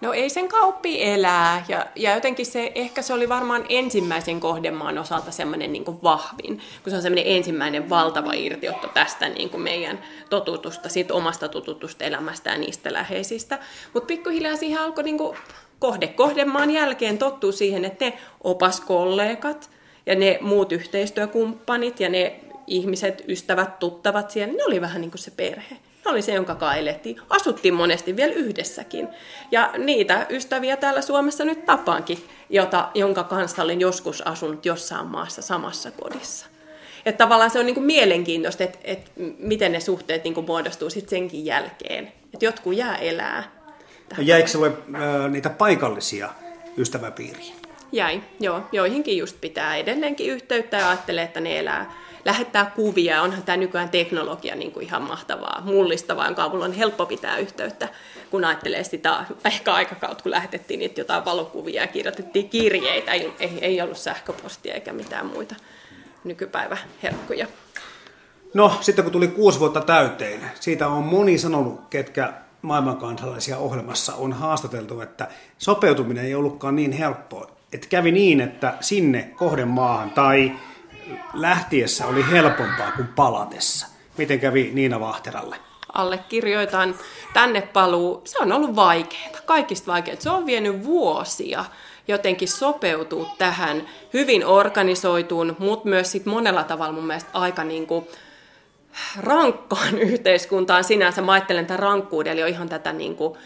No 0.00 0.12
ei 0.12 0.30
sen 0.30 0.48
kauppi 0.48 1.04
elää, 1.04 1.64
ja, 1.68 1.86
ja 1.96 2.14
jotenkin 2.14 2.46
se, 2.46 2.72
ehkä 2.74 3.02
se 3.02 3.14
oli 3.14 3.28
varmaan 3.28 3.64
ensimmäisen 3.68 4.40
kohdemaan 4.40 4.98
osalta 4.98 5.30
semmoinen 5.30 5.72
niin 5.72 5.84
vahvin, 6.02 6.60
kun 6.82 6.90
se 6.90 6.96
on 6.96 7.02
semmoinen 7.02 7.36
ensimmäinen 7.36 7.90
valtava 7.90 8.32
irtiotto 8.32 8.88
tästä 8.88 9.28
niin 9.28 9.50
kuin 9.50 9.62
meidän 9.62 9.98
totutusta, 10.30 10.88
siitä 10.88 11.14
omasta 11.14 11.48
totutusta 11.48 12.04
elämästä 12.04 12.50
ja 12.50 12.58
niistä 12.58 12.92
läheisistä. 12.92 13.58
Mutta 13.94 14.06
pikkuhiljaa 14.06 14.56
siihen 14.56 14.80
alkoi 14.80 15.04
niin 15.04 15.18
kuin 15.18 15.36
kohde 15.78 16.06
kohdemaan 16.06 16.70
jälkeen 16.70 17.18
tottuu 17.18 17.52
siihen, 17.52 17.84
että 17.84 18.04
ne 18.04 18.18
opaskollegat, 18.44 19.70
ja 20.06 20.14
ne 20.14 20.38
muut 20.40 20.72
yhteistyökumppanit 20.72 22.00
ja 22.00 22.08
ne 22.08 22.40
ihmiset, 22.66 23.24
ystävät, 23.28 23.78
tuttavat 23.78 24.30
siellä, 24.30 24.54
ne 24.54 24.64
oli 24.64 24.80
vähän 24.80 25.00
niin 25.00 25.10
kuin 25.10 25.18
se 25.18 25.30
perhe. 25.30 25.76
Ne 26.04 26.10
oli 26.10 26.22
se, 26.22 26.32
jonka 26.32 26.54
kailettiin. 26.54 27.20
Asuttiin 27.30 27.74
monesti 27.74 28.16
vielä 28.16 28.32
yhdessäkin. 28.32 29.08
Ja 29.50 29.70
niitä 29.78 30.26
ystäviä 30.30 30.76
täällä 30.76 31.02
Suomessa 31.02 31.44
nyt 31.44 31.66
tapaankin, 31.66 32.24
jota, 32.50 32.88
jonka 32.94 33.24
kanssa 33.24 33.62
olen 33.62 33.80
joskus 33.80 34.26
asunut 34.26 34.66
jossain 34.66 35.06
maassa 35.06 35.42
samassa 35.42 35.90
kodissa. 35.90 36.46
Että 37.06 37.24
tavallaan 37.24 37.50
se 37.50 37.58
on 37.58 37.66
niin 37.66 37.74
kuin 37.74 37.86
mielenkiintoista, 37.86 38.64
että, 38.64 38.78
että 38.84 39.10
miten 39.38 39.72
ne 39.72 39.80
suhteet 39.80 40.24
niin 40.24 40.34
kuin 40.34 40.46
muodostuu 40.46 40.90
sitten 40.90 41.10
senkin 41.10 41.44
jälkeen. 41.44 42.12
Että 42.34 42.44
jotkut 42.44 42.74
jää 42.76 42.96
elää. 42.96 43.52
Jäikö 44.18 44.48
sulle 44.48 44.66
äh, 44.94 45.30
niitä 45.30 45.50
paikallisia 45.50 46.30
ystäväpiiriä? 46.76 47.61
Jäi, 47.92 48.22
joo. 48.40 48.60
Joihinkin 48.72 49.18
just 49.18 49.36
pitää 49.40 49.76
edelleenkin 49.76 50.30
yhteyttä 50.30 50.76
ja 50.76 50.88
ajattelee, 50.88 51.24
että 51.24 51.40
ne 51.40 51.58
elää, 51.58 51.92
lähettää 52.24 52.72
kuvia. 52.76 53.22
Onhan 53.22 53.42
tämä 53.42 53.56
nykyään 53.56 53.88
teknologia 53.88 54.54
niin 54.54 54.72
kuin 54.72 54.86
ihan 54.86 55.02
mahtavaa, 55.02 55.62
mullistavaa, 55.64 56.26
jonka 56.26 56.44
avulla 56.44 56.64
on 56.64 56.72
helppo 56.72 57.06
pitää 57.06 57.36
yhteyttä, 57.36 57.88
kun 58.30 58.44
ajattelee 58.44 58.84
sitä 58.84 59.24
ehkä 59.44 59.74
aikakautta, 59.74 60.22
kun 60.22 60.30
lähetettiin 60.30 60.80
niitä 60.80 61.00
jotain 61.00 61.24
valokuvia 61.24 61.82
ja 61.82 61.86
kirjoitettiin 61.86 62.48
kirjeitä. 62.48 63.12
Ei, 63.12 63.32
ei, 63.60 63.80
ollut 63.80 63.98
sähköpostia 63.98 64.74
eikä 64.74 64.92
mitään 64.92 65.26
muita 65.26 65.54
nykypäiväherkkuja. 66.24 67.46
No, 68.54 68.72
sitten 68.80 69.04
kun 69.04 69.12
tuli 69.12 69.28
kuusi 69.28 69.60
vuotta 69.60 69.80
täyteen, 69.80 70.40
siitä 70.60 70.88
on 70.88 71.04
moni 71.04 71.38
sanonut, 71.38 71.80
ketkä 71.90 72.32
maailmankansalaisia 72.62 73.58
ohjelmassa 73.58 74.14
on 74.14 74.32
haastateltu, 74.32 75.00
että 75.00 75.28
sopeutuminen 75.58 76.24
ei 76.24 76.34
ollutkaan 76.34 76.76
niin 76.76 76.92
helppoa 76.92 77.61
että 77.72 77.88
kävi 77.88 78.12
niin, 78.12 78.40
että 78.40 78.74
sinne 78.80 79.30
kohdemaahan 79.36 80.10
tai 80.10 80.52
lähtiessä 81.34 82.06
oli 82.06 82.24
helpompaa 82.30 82.92
kuin 82.96 83.08
palatessa. 83.08 83.86
Miten 84.18 84.40
kävi 84.40 84.70
Niina 84.74 85.00
Vahteralle? 85.00 85.56
Allekirjoitan 85.92 86.94
tänne 87.32 87.60
paluu. 87.60 88.22
Se 88.24 88.38
on 88.38 88.52
ollut 88.52 88.76
vaikeaa, 88.76 89.40
kaikista 89.46 89.92
vaikeaa. 89.92 90.16
Se 90.20 90.30
on 90.30 90.46
vienyt 90.46 90.84
vuosia 90.84 91.64
jotenkin 92.08 92.48
sopeutuu 92.48 93.26
tähän 93.38 93.88
hyvin 94.14 94.46
organisoituun, 94.46 95.56
mutta 95.58 95.88
myös 95.88 96.12
sit 96.12 96.26
monella 96.26 96.64
tavalla 96.64 96.92
mun 96.92 97.06
mielestä 97.06 97.30
aika 97.32 97.64
niin 97.64 97.86
kuin 97.86 98.06
rankkaan 99.20 99.98
yhteiskuntaan 100.12 100.84
sinänsä. 100.84 101.22
Mä 101.22 101.32
ajattelen 101.32 101.66
tämän 101.66 101.80
rankkuuden, 101.80 102.38
eli 102.38 102.50
ihan 102.50 102.68
tätä 102.68 102.92
niin 102.92 103.16
kuin 103.16 103.38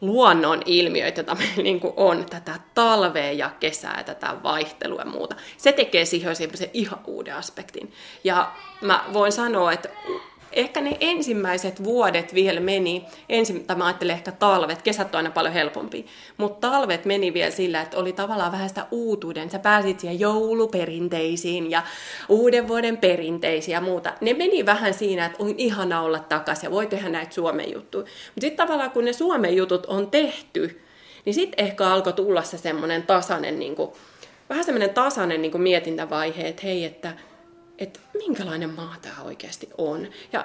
luonnon 0.00 0.62
ilmiöitä, 0.66 1.18
joita 1.20 1.34
meillä 1.34 1.62
niin 1.62 1.80
on, 1.96 2.26
tätä 2.30 2.54
talvea 2.74 3.32
ja 3.32 3.50
kesää, 3.60 4.02
tätä 4.04 4.36
vaihtelua 4.42 5.00
ja 5.00 5.06
muuta. 5.06 5.36
Se 5.56 5.72
tekee 5.72 6.04
siihen 6.04 6.30
ihan 6.72 7.00
uuden 7.06 7.34
aspektin. 7.34 7.92
Ja 8.24 8.52
mä 8.80 9.04
voin 9.12 9.32
sanoa, 9.32 9.72
että 9.72 9.88
ehkä 10.58 10.80
ne 10.80 10.96
ensimmäiset 11.00 11.84
vuodet 11.84 12.34
vielä 12.34 12.60
meni, 12.60 13.04
ensin, 13.28 13.64
tai 13.64 13.76
mä 13.76 13.86
ajattelen 13.86 14.16
ehkä 14.16 14.32
talvet, 14.32 14.82
kesät 14.82 15.14
on 15.14 15.16
aina 15.16 15.30
paljon 15.30 15.54
helpompi, 15.54 16.06
mutta 16.36 16.70
talvet 16.70 17.04
meni 17.04 17.34
vielä 17.34 17.50
sillä, 17.50 17.80
että 17.80 17.96
oli 17.96 18.12
tavallaan 18.12 18.52
vähän 18.52 18.68
sitä 18.68 18.86
uutuuden. 18.90 19.50
Sä 19.50 19.58
pääsit 19.58 20.00
siihen 20.00 20.20
jouluperinteisiin 20.20 21.70
ja 21.70 21.82
uuden 22.28 22.68
vuoden 22.68 22.96
perinteisiin 22.96 23.72
ja 23.72 23.80
muuta. 23.80 24.12
Ne 24.20 24.34
meni 24.34 24.66
vähän 24.66 24.94
siinä, 24.94 25.26
että 25.26 25.42
on 25.42 25.54
ihana 25.58 26.02
olla 26.02 26.18
takaisin 26.18 26.66
ja 26.66 26.70
voi 26.70 26.86
tehdä 26.86 27.08
näitä 27.08 27.34
Suomen 27.34 27.72
juttuja. 27.72 28.02
Mutta 28.04 28.40
sitten 28.40 28.66
tavallaan 28.66 28.90
kun 28.90 29.04
ne 29.04 29.12
Suomen 29.12 29.56
jutut 29.56 29.86
on 29.86 30.10
tehty, 30.10 30.80
niin 31.24 31.34
sitten 31.34 31.64
ehkä 31.64 31.86
alkoi 31.86 32.12
tulla 32.12 32.42
se 32.42 32.58
semmoinen 32.58 33.02
tasainen, 33.02 33.58
niin 33.58 33.76
kuin, 33.76 33.90
vähän 34.48 34.64
semmoinen 34.64 34.94
tasainen 34.94 35.42
niin 35.42 35.52
kuin 35.52 35.62
mietintävaihe, 35.62 36.48
että 36.48 36.62
hei, 36.62 36.84
että 36.84 37.12
että 37.78 38.00
minkälainen 38.14 38.70
maa 38.70 38.94
tämä 39.02 39.14
oikeasti 39.24 39.68
on 39.78 40.08
ja 40.32 40.44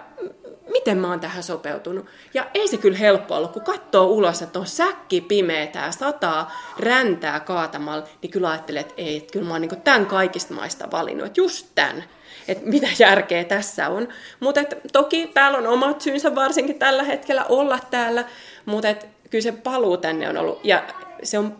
miten 0.71 0.97
mä 0.97 1.09
oon 1.09 1.19
tähän 1.19 1.43
sopeutunut. 1.43 2.05
Ja 2.33 2.47
ei 2.53 2.67
se 2.67 2.77
kyllä 2.77 2.97
helppo 2.97 3.35
ollut, 3.35 3.51
kun 3.51 3.61
katsoo 3.61 4.07
ulos, 4.07 4.41
että 4.41 4.59
on 4.59 4.67
säkki 4.67 5.21
pimeetä 5.21 5.79
ja 5.79 5.91
sataa 5.91 6.51
räntää 6.79 7.39
kaatamalla, 7.39 8.07
niin 8.21 8.31
kyllä 8.31 8.49
ajattelee, 8.49 8.81
että 8.81 8.93
ei, 8.97 9.17
että 9.17 9.31
kyllä 9.31 9.47
mä 9.47 9.53
oon 9.53 9.61
niin 9.61 9.81
tämän 9.81 10.05
kaikista 10.05 10.53
maista 10.53 10.91
valinnut, 10.91 11.27
että 11.27 11.41
just 11.41 11.67
tämän 11.75 12.03
että 12.47 12.65
mitä 12.65 12.87
järkeä 12.99 13.43
tässä 13.43 13.89
on. 13.89 14.07
Mutta 14.39 14.61
toki 14.93 15.27
täällä 15.27 15.57
on 15.57 15.67
omat 15.67 16.01
syynsä 16.01 16.35
varsinkin 16.35 16.79
tällä 16.79 17.03
hetkellä 17.03 17.45
olla 17.49 17.79
täällä, 17.91 18.23
mutta 18.65 18.87
kyllä 19.29 19.41
se 19.41 19.51
paluu 19.51 19.97
tänne 19.97 20.29
on 20.29 20.37
ollut. 20.37 20.65
Ja 20.65 20.83
se 21.23 21.37
on, 21.37 21.57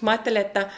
mä 0.00 0.10
ajattelen, 0.10 0.42
että 0.42 0.70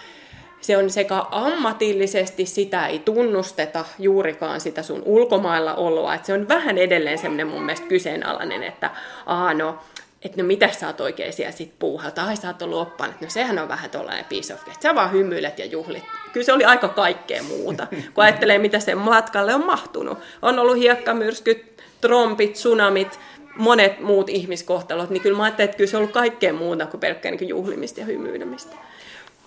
se 0.67 0.77
on 0.77 0.91
sekä 0.91 1.25
ammatillisesti, 1.31 2.47
sitä 2.47 2.87
ei 2.87 2.99
tunnusteta 2.99 3.85
juurikaan 3.99 4.61
sitä 4.61 4.83
sun 4.83 5.03
ulkomailla 5.05 5.75
oloa, 5.75 6.15
että 6.15 6.27
se 6.27 6.33
on 6.33 6.49
vähän 6.49 6.79
edelleen 6.79 7.19
semmoinen 7.19 7.47
mun 7.47 7.63
mielestä 7.63 7.87
kyseenalainen, 7.87 8.63
että 8.63 8.91
aa 9.27 9.55
no, 9.55 9.79
että 10.23 10.43
no 10.43 10.47
mitä 10.47 10.69
sä 10.69 10.87
oot 10.87 11.01
oikein 11.01 11.33
siellä 11.33 11.53
sit 11.53 11.73
puuhalta, 11.79 12.23
ai 12.23 12.37
sä 12.37 12.49
oot 12.49 12.63
ollut 12.63 12.79
oppaan, 12.79 13.11
että 13.11 13.25
no 13.25 13.31
sehän 13.31 13.59
on 13.59 13.69
vähän 13.69 13.91
tuollainen 13.91 14.25
piece 14.25 14.55
of 14.55 14.61
cake. 14.65 14.77
Sä 14.83 14.95
vaan 14.95 15.13
hymyilet 15.13 15.59
ja 15.59 15.67
juhlit. 15.67 16.05
Kyllä 16.33 16.45
se 16.45 16.53
oli 16.53 16.65
aika 16.65 16.89
kaikkea 16.89 17.43
muuta, 17.43 17.87
kun 18.15 18.25
ajattelee 18.25 18.59
mitä 18.59 18.81
sen 18.81 18.99
matkalle 18.99 19.55
on 19.55 19.67
mahtunut. 19.67 20.19
On 20.43 20.59
ollut 20.59 20.77
hiekkamyrskyt, 20.77 21.83
trompit, 22.01 22.53
tsunamit, 22.53 23.21
monet 23.57 24.01
muut 24.01 24.29
ihmiskohtalot, 24.29 25.11
niin 25.11 25.23
kyllä 25.23 25.37
mä 25.37 25.45
ajattelin, 25.45 25.69
että 25.69 25.77
kyllä 25.77 25.91
se 25.91 25.97
on 25.97 26.01
ollut 26.01 26.15
kaikkea 26.15 26.53
muuta 26.53 26.87
kuin 26.87 27.01
pelkkää 27.01 27.31
niin 27.31 27.49
juhlimista 27.49 28.01
ja 28.01 28.07
hymyilemistä. 28.07 28.77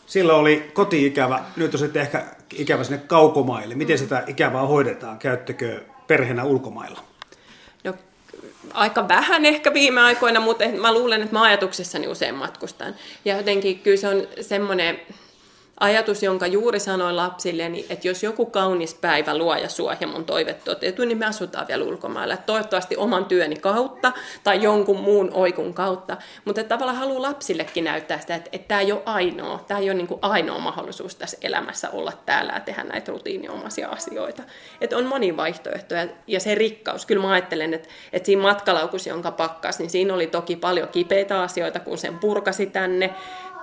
Silloin 0.09 0.39
oli 0.39 0.71
koti-ikävä, 0.73 1.43
nyt 1.55 1.73
on 1.73 1.79
sitten 1.79 2.01
ehkä 2.01 2.25
ikävä 2.53 2.83
sinne 2.83 3.01
kaukomaille. 3.07 3.75
Miten 3.75 3.97
sitä 3.97 4.23
ikävää 4.27 4.65
hoidetaan? 4.65 5.19
Käyttökö 5.19 5.81
perheenä 6.07 6.43
ulkomailla? 6.43 7.03
No, 7.83 7.93
aika 8.73 9.07
vähän 9.07 9.45
ehkä 9.45 9.73
viime 9.73 10.01
aikoina, 10.01 10.39
mutta 10.39 10.65
mä 10.81 10.93
luulen, 10.93 11.21
että 11.21 11.35
mä 11.35 11.43
ajatuksessani 11.43 12.07
usein 12.07 12.35
matkustan. 12.35 12.95
Ja 13.25 13.37
jotenkin 13.37 13.79
kyllä 13.79 13.97
se 13.97 14.07
on 14.07 14.27
semmoinen 14.41 14.99
ajatus, 15.79 16.23
jonka 16.23 16.47
juuri 16.47 16.79
sanoin 16.79 17.15
lapsilleni, 17.15 17.85
että 17.89 18.07
jos 18.07 18.23
joku 18.23 18.45
kaunis 18.45 18.93
päivä 18.93 19.37
luo 19.37 19.55
ja 19.55 19.69
suo 19.69 19.95
ja 19.99 20.07
mun 20.07 20.25
toive 20.25 20.53
toteutuu, 20.53 21.05
niin 21.05 21.17
me 21.17 21.25
asutaan 21.25 21.67
vielä 21.67 21.83
ulkomailla. 21.83 22.33
Että 22.33 22.45
toivottavasti 22.45 22.97
oman 22.97 23.25
työni 23.25 23.55
kautta 23.55 24.11
tai 24.43 24.63
jonkun 24.63 24.99
muun 24.99 25.31
oikun 25.33 25.73
kautta. 25.73 26.17
Mutta 26.45 26.63
tavallaan 26.63 26.97
haluaa 26.97 27.21
lapsillekin 27.21 27.83
näyttää 27.83 28.19
sitä, 28.19 28.35
että, 28.35 28.49
että 28.53 28.67
tämä 28.67 28.81
ei 28.81 28.91
ole 28.91 29.01
ainoa, 29.05 29.63
tämä 29.67 29.79
ei 29.79 29.89
ole 29.89 29.93
niin 29.93 30.07
kuin 30.07 30.19
ainoa 30.21 30.59
mahdollisuus 30.59 31.15
tässä 31.15 31.37
elämässä 31.41 31.89
olla 31.89 32.13
täällä 32.25 32.53
ja 32.53 32.59
tehdä 32.59 32.83
näitä 32.83 33.11
rutiiniomaisia 33.11 33.89
asioita. 33.89 34.43
Että 34.81 34.97
on 34.97 35.05
moni 35.05 35.37
vaihtoehtoja 35.37 36.07
ja 36.27 36.39
se 36.39 36.55
rikkaus, 36.55 37.05
kyllä 37.05 37.21
mä 37.21 37.31
ajattelen, 37.31 37.73
että, 37.73 37.89
että 38.13 38.25
siinä 38.25 38.41
matkalaukussa, 38.41 39.09
jonka 39.09 39.31
pakkas, 39.31 39.79
niin 39.79 39.89
siinä 39.89 40.13
oli 40.13 40.27
toki 40.27 40.55
paljon 40.55 40.87
kipeitä 40.87 41.41
asioita, 41.41 41.79
kun 41.79 41.97
sen 41.97 42.19
purkasi 42.19 42.65
tänne 42.65 43.13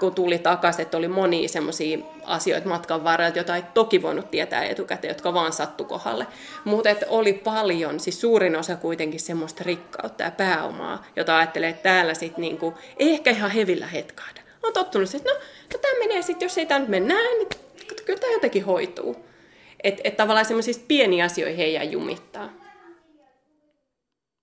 kun 0.00 0.14
tuli 0.14 0.38
takaisin, 0.38 0.82
että 0.82 0.96
oli 0.96 1.08
monia 1.08 1.48
semmoisia 1.48 1.98
asioita 2.24 2.68
matkan 2.68 3.04
varrella, 3.04 3.36
joita 3.36 3.56
ei 3.56 3.62
toki 3.74 4.02
voinut 4.02 4.30
tietää 4.30 4.64
etukäteen, 4.64 5.10
jotka 5.10 5.34
vaan 5.34 5.52
sattu 5.52 5.84
kohdalle. 5.84 6.26
Mutta 6.64 6.90
oli 7.08 7.32
paljon, 7.32 8.00
siis 8.00 8.20
suurin 8.20 8.56
osa 8.56 8.76
kuitenkin 8.76 9.20
semmoista 9.20 9.64
rikkautta 9.64 10.22
ja 10.22 10.30
pääomaa, 10.30 11.04
jota 11.16 11.38
ajattelee, 11.38 11.68
että 11.68 11.82
täällä 11.82 12.14
sitten 12.14 12.42
niinku, 12.42 12.74
ei 12.98 13.12
ehkä 13.12 13.30
ihan 13.30 13.50
hevillä 13.50 13.86
hetkaada. 13.86 14.40
On 14.62 14.72
tottunut, 14.72 15.14
että 15.14 15.30
no, 15.30 15.36
no 15.72 15.78
tämä 15.78 15.98
menee 15.98 16.22
sitten, 16.22 16.46
jos 16.46 16.58
ei 16.58 16.66
tämä 16.66 16.80
nyt 16.80 16.88
mene 16.88 17.14
niin 17.38 17.48
kyllä 18.04 18.18
tämä 18.18 18.32
jotenkin 18.32 18.64
hoituu. 18.64 19.26
Että 19.82 20.00
et 20.04 20.16
tavallaan 20.16 20.46
semmoisista 20.46 20.84
pieniä 20.88 21.24
asioihin 21.24 21.64
ei 21.64 21.72
jää 21.72 21.84
jumittaa. 21.84 22.65